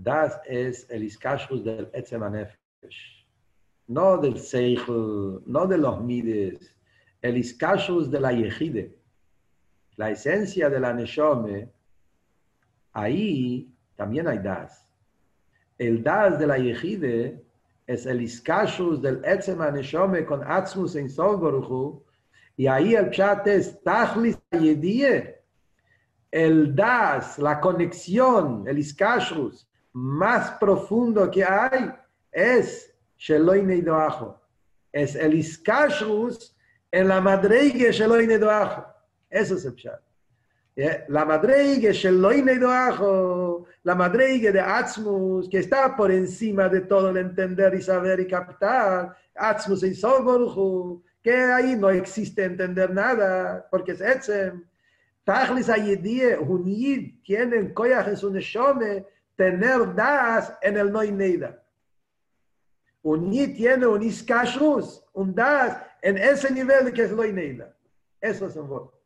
Das 0.00 0.38
es 0.46 0.86
el 0.90 1.02
iskashus 1.02 1.64
del 1.64 1.90
Etzemanefesh. 1.92 3.26
No 3.88 4.16
del 4.18 4.38
Seichel, 4.38 5.42
no 5.44 5.66
de 5.66 5.76
los 5.76 6.00
Mides. 6.00 6.76
El 7.20 7.36
iskashus 7.36 8.08
de 8.08 8.20
la 8.20 8.32
Yehide. 8.32 8.94
La 9.96 10.10
esencia 10.10 10.70
de 10.70 10.78
la 10.78 10.92
Neshome, 10.92 11.68
ahí 12.92 13.68
también 13.96 14.28
hay 14.28 14.38
Das. 14.38 14.86
El 15.76 16.04
Das 16.04 16.38
de 16.38 16.46
la 16.46 16.58
Yehide 16.58 17.42
es 17.88 18.06
el 18.06 18.22
iskashus 18.22 19.02
del 19.02 19.24
Etzem 19.24 19.60
Aneshome 19.60 20.24
con 20.24 20.44
Atzmus 20.44 20.94
en 20.94 21.10
Sof 21.10 21.42
y 22.56 22.66
ahí 22.66 22.94
el 22.94 23.10
chat 23.10 23.46
es 23.46 23.82
Tachlis 23.82 24.38
Yedie, 24.52 25.42
el 26.30 26.74
das, 26.74 27.38
la 27.38 27.60
conexión, 27.60 28.66
el 28.68 28.78
iskashus 28.78 29.68
más 29.98 30.52
profundo 30.58 31.28
que 31.30 31.44
hay 31.44 31.90
es 32.30 32.94
Sheloi 33.16 33.62
Neidoajo. 33.62 34.40
Es 34.92 35.16
el 35.16 35.34
iskashus 35.34 36.56
en 36.90 37.08
la 37.08 37.20
madreige 37.20 37.90
Sheloi 37.90 38.26
Neidoajo. 38.26 38.86
Eso 39.28 39.56
es 39.56 39.64
el 39.64 39.74
chat. 39.74 40.00
La 41.08 41.24
madreige 41.24 41.92
Sheloi 41.92 42.42
Neidoajo, 42.42 43.66
la 43.82 43.96
madreige 43.96 44.52
de 44.52 44.60
Atzmus, 44.60 45.48
que 45.48 45.58
está 45.58 45.96
por 45.96 46.12
encima 46.12 46.68
de 46.68 46.82
todo 46.82 47.10
el 47.10 47.16
entender 47.16 47.74
y 47.74 47.82
saber 47.82 48.20
y 48.20 48.28
captar, 48.28 49.16
Atzmus 49.34 49.82
en 49.82 49.96
Soboruchu, 49.96 51.02
que 51.20 51.34
ahí 51.34 51.74
no 51.74 51.90
existe 51.90 52.44
entender 52.44 52.94
nada, 52.94 53.66
porque 53.68 53.92
es 53.92 54.00
Etzem. 54.00 54.64
Tachlis 55.24 55.68
Ayedie, 55.68 56.38
Unid, 56.38 57.20
tienen 57.22 57.74
Koyach 57.74 58.08
en 58.08 58.16
su 58.16 58.30
Neshome, 58.30 59.04
tener 59.38 59.94
das 59.94 60.52
en 60.60 60.76
el 60.76 60.92
Neida. 61.16 61.62
Unid 63.02 63.56
tiene 63.56 63.86
un 63.86 64.02
Iskashrus, 64.02 65.04
un 65.14 65.32
das 65.32 65.78
en 66.02 66.18
ese 66.18 66.52
nivel 66.52 66.92
que 66.92 67.04
es 67.04 67.12
Neida. 67.12 67.72
Eso 68.20 68.46
es 68.46 68.56
un 68.56 68.68
voto. 68.68 69.00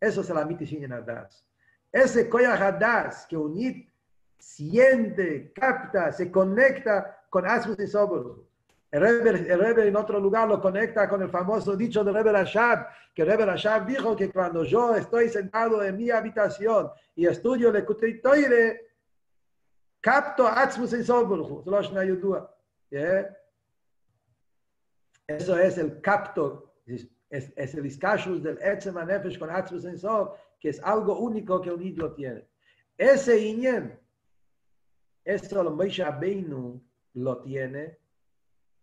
Eso 0.00 0.22
es 0.22 0.30
la 0.30 0.46
mitishin 0.46 0.88
das. 1.04 1.44
Ese 1.92 2.28
Koyach 2.28 2.78
das 2.78 3.26
que 3.26 3.36
Unid 3.36 3.86
siente, 4.38 5.52
capta, 5.52 6.10
se 6.10 6.30
conecta 6.30 7.24
con 7.28 7.46
Asmus 7.46 7.78
y 7.78 7.86
Soboruchu. 7.86 8.46
El 8.90 9.00
Rebbe, 9.02 9.88
en 9.88 9.96
otro 9.96 10.18
lugar 10.18 10.48
lo 10.48 10.58
conecta 10.58 11.06
con 11.06 11.20
el 11.20 11.28
famoso 11.28 11.76
dicho 11.76 12.02
del 12.02 12.14
Rebbe 12.14 12.32
Rashab, 12.32 12.86
que 13.14 13.22
el 13.22 13.28
Rebbe 13.28 13.44
Rashab 13.44 13.84
dijo 13.84 14.16
que 14.16 14.30
cuando 14.30 14.64
yo 14.64 14.96
estoy 14.96 15.28
sentado 15.28 15.82
en 15.82 15.98
mi 15.98 16.10
habitación 16.10 16.90
y 17.14 17.26
estudio 17.26 17.68
el 17.68 18.22
Toire, 18.22 18.85
capto 20.06 20.46
Atzmus 20.46 20.92
en 20.92 21.02
Eso 25.26 25.58
es 25.58 25.78
el 25.78 26.00
capto, 26.00 26.74
es, 26.86 27.08
es 27.28 27.74
el 27.74 27.86
iskashus 27.86 28.40
del 28.40 28.56
Etzem 28.62 28.94
Nefesh 28.94 29.36
con 29.36 29.50
Atzmus 29.50 29.84
en 29.84 29.98
que 30.60 30.68
es 30.68 30.80
algo 30.84 31.18
único 31.18 31.60
que 31.60 31.72
un 31.72 31.82
ídolo 31.82 32.14
tiene. 32.14 32.46
Ese 32.96 33.36
Inyen, 33.36 33.98
eso 35.24 35.64
lo 35.64 35.72
Moshe 35.72 36.04
Abbeinu 36.04 36.80
lo 37.14 37.42
tiene 37.42 37.98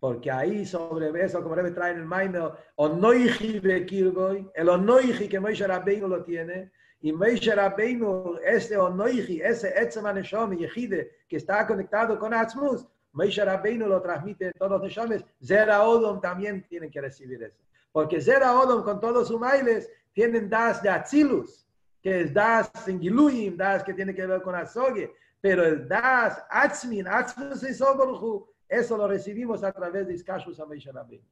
porque 0.02 0.30
ahí 0.30 0.66
sobre 0.66 1.08
eso, 1.24 1.42
como 1.42 1.56
debe 1.56 1.72
traer 1.72 1.96
en 1.96 2.02
el 2.02 2.06
Maimel, 2.06 2.50
Onoiji 2.76 3.62
Bekirgoy, 3.62 4.52
el 4.54 4.68
Onoiji 4.68 5.30
que 5.30 5.40
Moshe 5.40 5.66
Rabbeinu 5.66 6.10
lo 6.10 6.26
tiene, 6.26 6.74
y 7.04 7.12
Moshe 7.12 7.54
Rabbeinu, 7.54 8.40
ese 8.46 8.78
Onoiji, 8.78 9.42
ese 9.42 9.74
Etzem 9.76 10.06
Neshom, 10.06 10.56
Yehide, 10.56 11.12
que 11.28 11.36
está 11.36 11.68
conectado 11.68 12.18
con 12.18 12.34
Atzmus, 12.34 12.88
Moshe 13.12 13.44
Rabbeinu 13.44 13.88
lo 13.88 14.02
transmite 14.02 14.46
en 14.48 14.54
todos 14.54 14.72
los 14.72 14.84
Neshomes, 14.84 15.22
Zera 15.44 15.84
Odom 15.84 16.22
también 16.22 16.66
tiene 16.70 16.90
que 16.90 17.02
recibir 17.02 17.44
eso. 17.44 17.62
Porque 17.92 18.22
Zera 18.22 18.58
Odom 18.58 18.84
con 18.86 19.02
todos 19.02 19.28
sus 19.28 19.38
bailes 19.38 19.92
tienen 20.14 20.50
das 20.50 20.82
de 20.82 20.90
Atzilus, 20.90 21.68
que 22.02 22.22
es 22.22 22.34
das 22.34 22.72
en 22.88 23.02
Giluyim, 23.02 23.58
das 23.58 23.84
que 23.84 23.94
tiene 23.94 24.16
que 24.16 24.26
ver 24.26 24.42
con 24.42 24.56
Azogue, 24.56 25.14
pero 25.42 25.66
el 25.66 25.86
das 25.86 26.42
Atzmin, 26.50 27.06
Atzmus 27.06 27.64
y 27.64 27.74
Soborhu, 27.74 28.48
eso 28.70 28.96
lo 28.96 29.10
recibimos 29.10 29.62
a 29.62 29.74
través 29.74 30.08
de 30.08 30.14
Iskashus 30.14 30.58
Rabbeinu. 30.58 31.26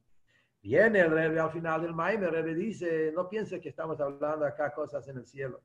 Viene 0.62 1.00
el 1.00 1.10
Rebbe 1.10 1.40
al 1.40 1.50
final 1.50 1.82
del 1.82 1.92
Maime, 1.92 2.26
el 2.26 2.32
Rebbe 2.32 2.54
dice, 2.54 3.12
no 3.12 3.28
piense 3.28 3.60
que 3.60 3.70
estamos 3.70 4.00
hablando 4.00 4.46
acá 4.46 4.72
cosas 4.72 5.06
en 5.08 5.18
el 5.18 5.26
cielo. 5.26 5.60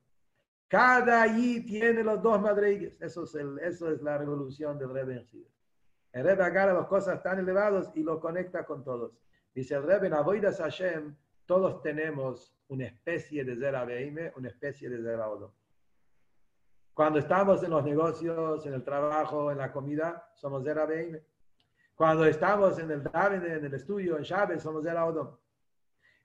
Cada 0.68 1.22
allí 1.22 1.66
tiene 1.66 2.04
los 2.04 2.22
dos 2.22 2.42
madrigues. 2.42 3.00
Eso 3.00 3.24
es, 3.24 3.36
el, 3.36 3.60
eso 3.60 3.92
es 3.92 4.02
la 4.02 4.18
revolución 4.18 4.78
del 4.78 4.90
Rebbe 4.90 5.16
en 5.16 5.26
sí. 5.26 5.48
El 6.12 6.24
Rebbe 6.24 6.44
agarra 6.44 6.74
las 6.74 6.88
cosas 6.88 7.22
tan 7.22 7.40
elevadas 7.40 7.92
y 7.94 8.02
lo 8.02 8.20
conecta 8.20 8.66
con 8.66 8.84
todos. 8.84 9.14
Dice 9.54 9.76
el 9.76 9.84
Rebbe, 9.84 10.08
en 10.08 10.14
Avoidas 10.14 10.58
Hashem, 10.58 11.16
todos 11.46 11.82
tenemos 11.82 12.54
una 12.68 12.86
especie 12.86 13.46
de 13.46 13.56
Zera 13.56 13.86
Beime, 13.86 14.34
una 14.36 14.50
especie 14.50 14.90
de 14.90 15.02
Zera 15.02 15.30
Odom. 15.30 15.52
Cuando 16.94 17.20
estamos 17.20 17.64
en 17.64 17.70
los 17.70 17.84
negocios, 17.86 18.66
en 18.66 18.74
el 18.74 18.84
trabajo, 18.84 19.52
en 19.52 19.60
la 19.60 19.72
comida, 19.72 20.32
somos 20.36 20.64
Zera 20.64 20.86
Beime. 20.86 21.22
Cuando 21.98 22.26
estamos 22.26 22.78
en 22.78 22.92
el 22.92 23.02
en 23.12 23.66
el 23.66 23.74
estudio, 23.74 24.18
en 24.18 24.24
Shabbat, 24.24 24.60
somos 24.60 24.86
el 24.86 24.96
Odom. 24.98 25.36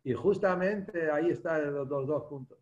Y 0.04 0.12
justamente 0.12 1.10
ahí 1.10 1.30
están 1.30 1.72
los, 1.72 1.88
dos 1.88 2.24
puntos. 2.24 2.58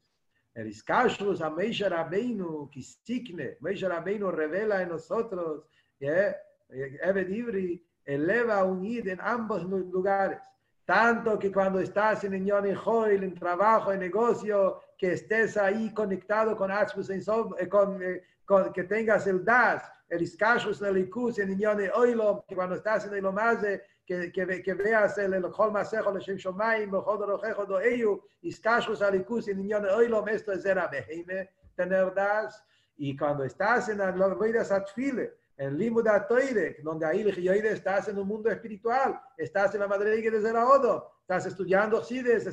El 0.55 0.69
Iskashus 0.69 1.41
a 1.41 1.51
Meisha 1.51 1.89
Rabbeinu, 1.89 2.71
Kisikne, 2.71 3.57
Meisha 3.63 3.89
Rabbeinu 3.89 4.31
revela 4.31 4.81
en 4.81 4.91
nosotros, 4.91 5.65
eh, 5.99 6.37
Ebed 6.69 7.29
Ivri 7.31 7.85
eleva 8.05 8.63
un 8.63 8.85
id 8.85 9.09
en 9.09 9.21
ambos 9.21 9.65
lugares. 9.65 10.41
Tanto 10.85 11.37
que 11.37 11.51
cuando 11.51 11.81
estás 11.81 12.23
en 12.23 12.45
Ñon 12.45 12.73
Joil, 12.77 13.25
en 13.25 13.35
trabajo, 13.35 13.93
en 13.93 13.99
negocio, 13.99 14.81
que 15.01 15.15
estés 15.15 15.57
ahí 15.57 15.95
conectado 15.95 16.55
con 16.55 16.71
eh, 16.71 17.69
con, 17.71 18.03
eh, 18.03 18.23
con, 18.45 18.71
que 18.71 18.85
tengas 18.85 19.27
el 19.27 19.43
Das, 19.43 19.91
el 20.11 20.21
iskashus 20.21 20.83
el 20.83 20.99
ikus 20.99 21.39
en 21.39 21.57
de 21.57 21.91
oilo, 21.91 22.45
que 22.47 22.55
cuando 22.55 22.75
estás 22.75 23.07
en 23.07 23.15
el 23.15 23.25
omaze, 23.25 23.83
que, 24.05 24.31
que, 24.31 24.63
que 24.63 24.75
veas 24.75 25.17
el 25.17 25.33
el 25.33 25.51
kol 25.51 25.73
masejo 25.73 26.13
le 26.13 26.21
shem 26.21 26.37
shomayim, 26.37 26.91
bechol 26.91 27.27
rojejo 27.27 27.65
do 27.65 27.81
eyu, 27.81 28.21
iskashus 28.43 29.01
el 29.01 29.23
ikus 29.23 29.49
en 29.49 29.67
de 29.67 29.91
oilo, 29.91 30.23
esto 30.27 30.53
es 30.53 30.67
era 30.67 30.87
beheime, 30.87 31.49
tener 31.75 32.13
das, 32.13 32.63
y 32.99 33.17
cuando 33.17 33.45
estás 33.45 33.89
en 33.89 33.97
la 33.97 34.11
loidas 34.11 34.71
atfile, 34.71 35.33
en 35.57 35.79
limuda 35.79 36.27
toire, 36.27 36.77
donde 36.83 37.07
ahí 37.07 37.23
estás 37.23 38.09
en 38.09 38.19
un 38.19 38.29
mundo 38.29 38.51
espiritual, 38.51 39.19
estás 39.39 39.73
en 39.75 39.81
la 39.81 39.89
madre 39.89 40.11
de 40.11 40.43
Zeraodo, 40.43 41.11
estás 41.23 41.47
estudiando 41.47 42.03
Sides, 42.03 42.47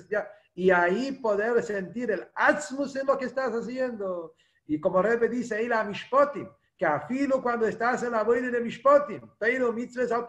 y 0.58 0.72
ahí 0.72 1.12
poder 1.12 1.62
sentir 1.62 2.10
el 2.10 2.28
atzmus 2.34 2.96
en 2.96 3.06
lo 3.06 3.16
que 3.16 3.26
estás 3.26 3.54
haciendo. 3.54 4.34
Y 4.66 4.80
como 4.80 5.04
Rebbe 5.04 5.30
dice, 5.30 5.54
ahí 5.54 5.68
la 5.68 5.84
mishpotim, 5.84 6.50
que 6.76 6.84
afilo 6.84 7.44
cuando 7.44 7.68
estás 7.68 8.02
en 8.02 8.14
la 8.14 8.24
boide 8.24 8.50
de 8.50 8.60
Mishpotim, 8.60 9.22
pero 9.38 9.72
mitzvahs 9.72 10.12
al 10.12 10.26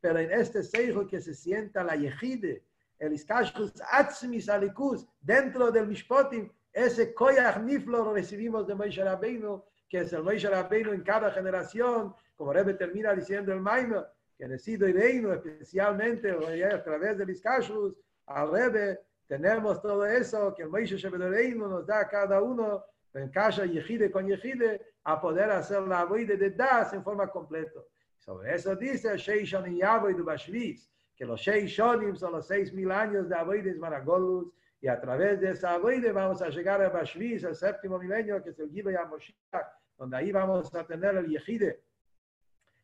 pero 0.00 0.18
en 0.18 0.30
este 0.30 0.62
seichel 0.62 1.06
que 1.06 1.20
se 1.20 1.34
sienta 1.34 1.84
la 1.84 1.94
yejide, 1.94 2.64
el 2.98 3.12
iskashus 3.12 3.74
atzmis 3.92 4.48
alikus, 4.48 5.06
dentro 5.20 5.70
del 5.70 5.88
Mishpotim, 5.88 6.50
ese 6.72 7.12
koyach 7.12 7.58
niflo 7.58 8.04
lo 8.04 8.14
recibimos 8.14 8.66
de 8.66 8.74
Moshe 8.74 9.04
Rabbeinu, 9.04 9.62
que 9.90 9.98
es 9.98 10.12
el 10.14 10.22
Moshe 10.22 10.48
Rabbeinu 10.48 10.94
en 10.94 11.02
cada 11.02 11.30
generación, 11.32 12.14
como 12.34 12.54
Rebbe 12.54 12.72
termina 12.72 13.12
diciendo 13.12 13.52
el 13.52 13.60
Maimon, 13.60 14.06
que 14.38 14.46
y 14.46 14.76
reino 14.76 15.34
especialmente 15.34 16.30
a 16.30 16.82
través 16.82 17.18
del 17.18 17.28
iskashus, 17.28 17.94
al 18.24 18.50
Rebbe, 18.50 19.07
tenemos 19.28 19.80
todo 19.82 20.06
eso, 20.06 20.54
que 20.54 20.62
el 20.62 20.70
Moshe 20.70 20.96
Reino 21.10 21.68
nos 21.68 21.86
da 21.86 22.00
a 22.00 22.08
cada 22.08 22.42
uno, 22.42 22.84
en 23.14 23.28
casa 23.30 23.66
yejide 23.66 24.10
con 24.10 24.26
yejide, 24.26 24.80
a 25.04 25.20
poder 25.20 25.50
hacer 25.50 25.82
la 25.82 26.04
vida 26.06 26.34
de 26.34 26.50
Das 26.50 26.92
en 26.94 27.04
forma 27.04 27.28
completa. 27.28 27.80
Sobre 28.18 28.54
eso 28.54 28.74
dice 28.74 29.16
Sheishon 29.16 29.72
y 29.72 29.78
Yavoy 29.78 30.14
de 30.14 30.22
Bashvis, 30.22 30.90
que 31.14 31.24
los 31.24 31.40
Sheishonim 31.40 32.16
son 32.16 32.32
los 32.32 32.46
seis 32.46 32.72
mil 32.72 32.90
años 32.90 33.28
de 33.28 33.36
Avoides 33.36 33.78
Maragolus, 33.78 34.52
y 34.80 34.88
a 34.88 35.00
través 35.00 35.40
de 35.40 35.50
esa 35.50 35.74
Avoide 35.74 36.12
vamos 36.12 36.40
a 36.40 36.48
llegar 36.48 36.80
a 36.82 36.88
Bashvis, 36.88 37.44
el 37.44 37.54
séptimo 37.54 37.98
milenio, 37.98 38.42
que 38.42 38.50
es 38.50 38.58
el 38.58 38.70
Gibe 38.70 38.92
Yamoshiach, 38.92 39.66
donde 39.98 40.16
ahí 40.16 40.32
vamos 40.32 40.74
a 40.74 40.84
tener 40.84 41.16
el 41.16 41.26
Yehide. 41.26 41.82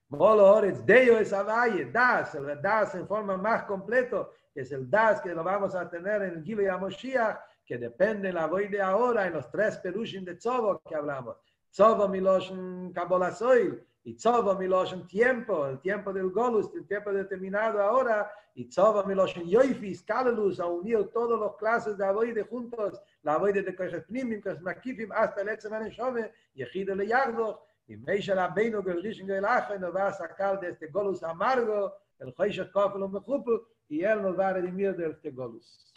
Molo 0.09 0.45
Oretz, 0.57 0.85
Deyo 0.85 1.19
es 1.19 1.31
Das, 1.31 2.35
el 2.35 2.61
Das 2.61 2.95
en 2.95 3.07
forma 3.07 3.37
más 3.37 3.65
completo, 3.65 4.33
que 4.55 4.61
es 4.61 4.71
el 4.71 4.89
Das 4.89 5.21
que 5.21 5.35
lo 5.35 5.43
vamos 5.43 5.75
a 5.75 5.91
tener 5.91 6.23
en 6.23 6.35
el 6.37 6.45
Gibe 6.45 6.65
Yamoshiach, 6.65 7.41
que 7.67 7.77
depende 7.77 8.29
de 8.29 8.35
la 8.35 8.45
Avoide 8.45 8.81
ahora 8.81 9.27
en 9.27 9.33
los 9.33 9.51
tres 9.51 9.79
Perushim 9.79 10.25
de 10.25 10.37
Tzobo 10.37 10.81
que 10.89 10.95
hablamos. 10.95 11.37
Tzova 11.71 12.07
Miloshen 12.07 12.93
Kabolasoil, 12.93 13.85
y 14.05 14.15
Tzova 14.15 14.57
Miloshen 14.57 15.09
tiempo, 15.09 15.67
el 15.67 15.81
tiempo 15.81 16.13
del 16.13 16.31
Golus, 16.31 16.73
el 16.75 16.87
tiempo 16.87 17.13
determinado 17.13 17.83
ahora, 17.83 18.31
y 18.55 18.67
Tzova 18.67 19.03
Miloshen 19.03 19.49
Yoifis, 19.49 20.05
Kalelus, 20.05 20.61
a 20.61 20.67
unir 20.67 21.11
todas 21.13 21.41
las 21.41 21.57
clases 21.57 21.99
de 21.99 22.07
Avoide 22.07 22.45
juntos, 22.45 23.03
la 23.23 23.35
Avoide 23.35 23.63
de 23.63 23.75
Koyes 23.75 24.05
Primim, 24.05 24.41
Koyes 24.41 24.61
Makifim, 24.61 25.11
hasta 25.11 25.41
el 25.41 25.49
Etzem 25.49 25.89
Shove, 25.89 26.31
Yechide 26.55 26.95
Le 26.95 27.09
Yardo, 27.09 27.67
y 27.89 27.97
Meisha 27.97 28.35
Rabbeinu, 28.35 28.81
el 28.87 29.03
Rishon 29.03 29.27
Gelache, 29.27 29.79
nos 29.79 29.93
va 29.93 30.09
a 30.09 30.13
sacar 30.13 30.61
de 30.61 30.69
este 30.69 30.87
Golus 30.87 31.25
amargo, 31.25 31.93
el 32.21 32.33
Koyes 32.35 32.69
Kofel 32.71 33.03
y 33.03 33.74
él 33.89 34.23
nos 34.23 34.39
va 34.39 34.49
a 34.49 34.53
redimir 34.55 34.97
de 34.97 35.09
este 35.11 35.31
Golus. 35.31 35.94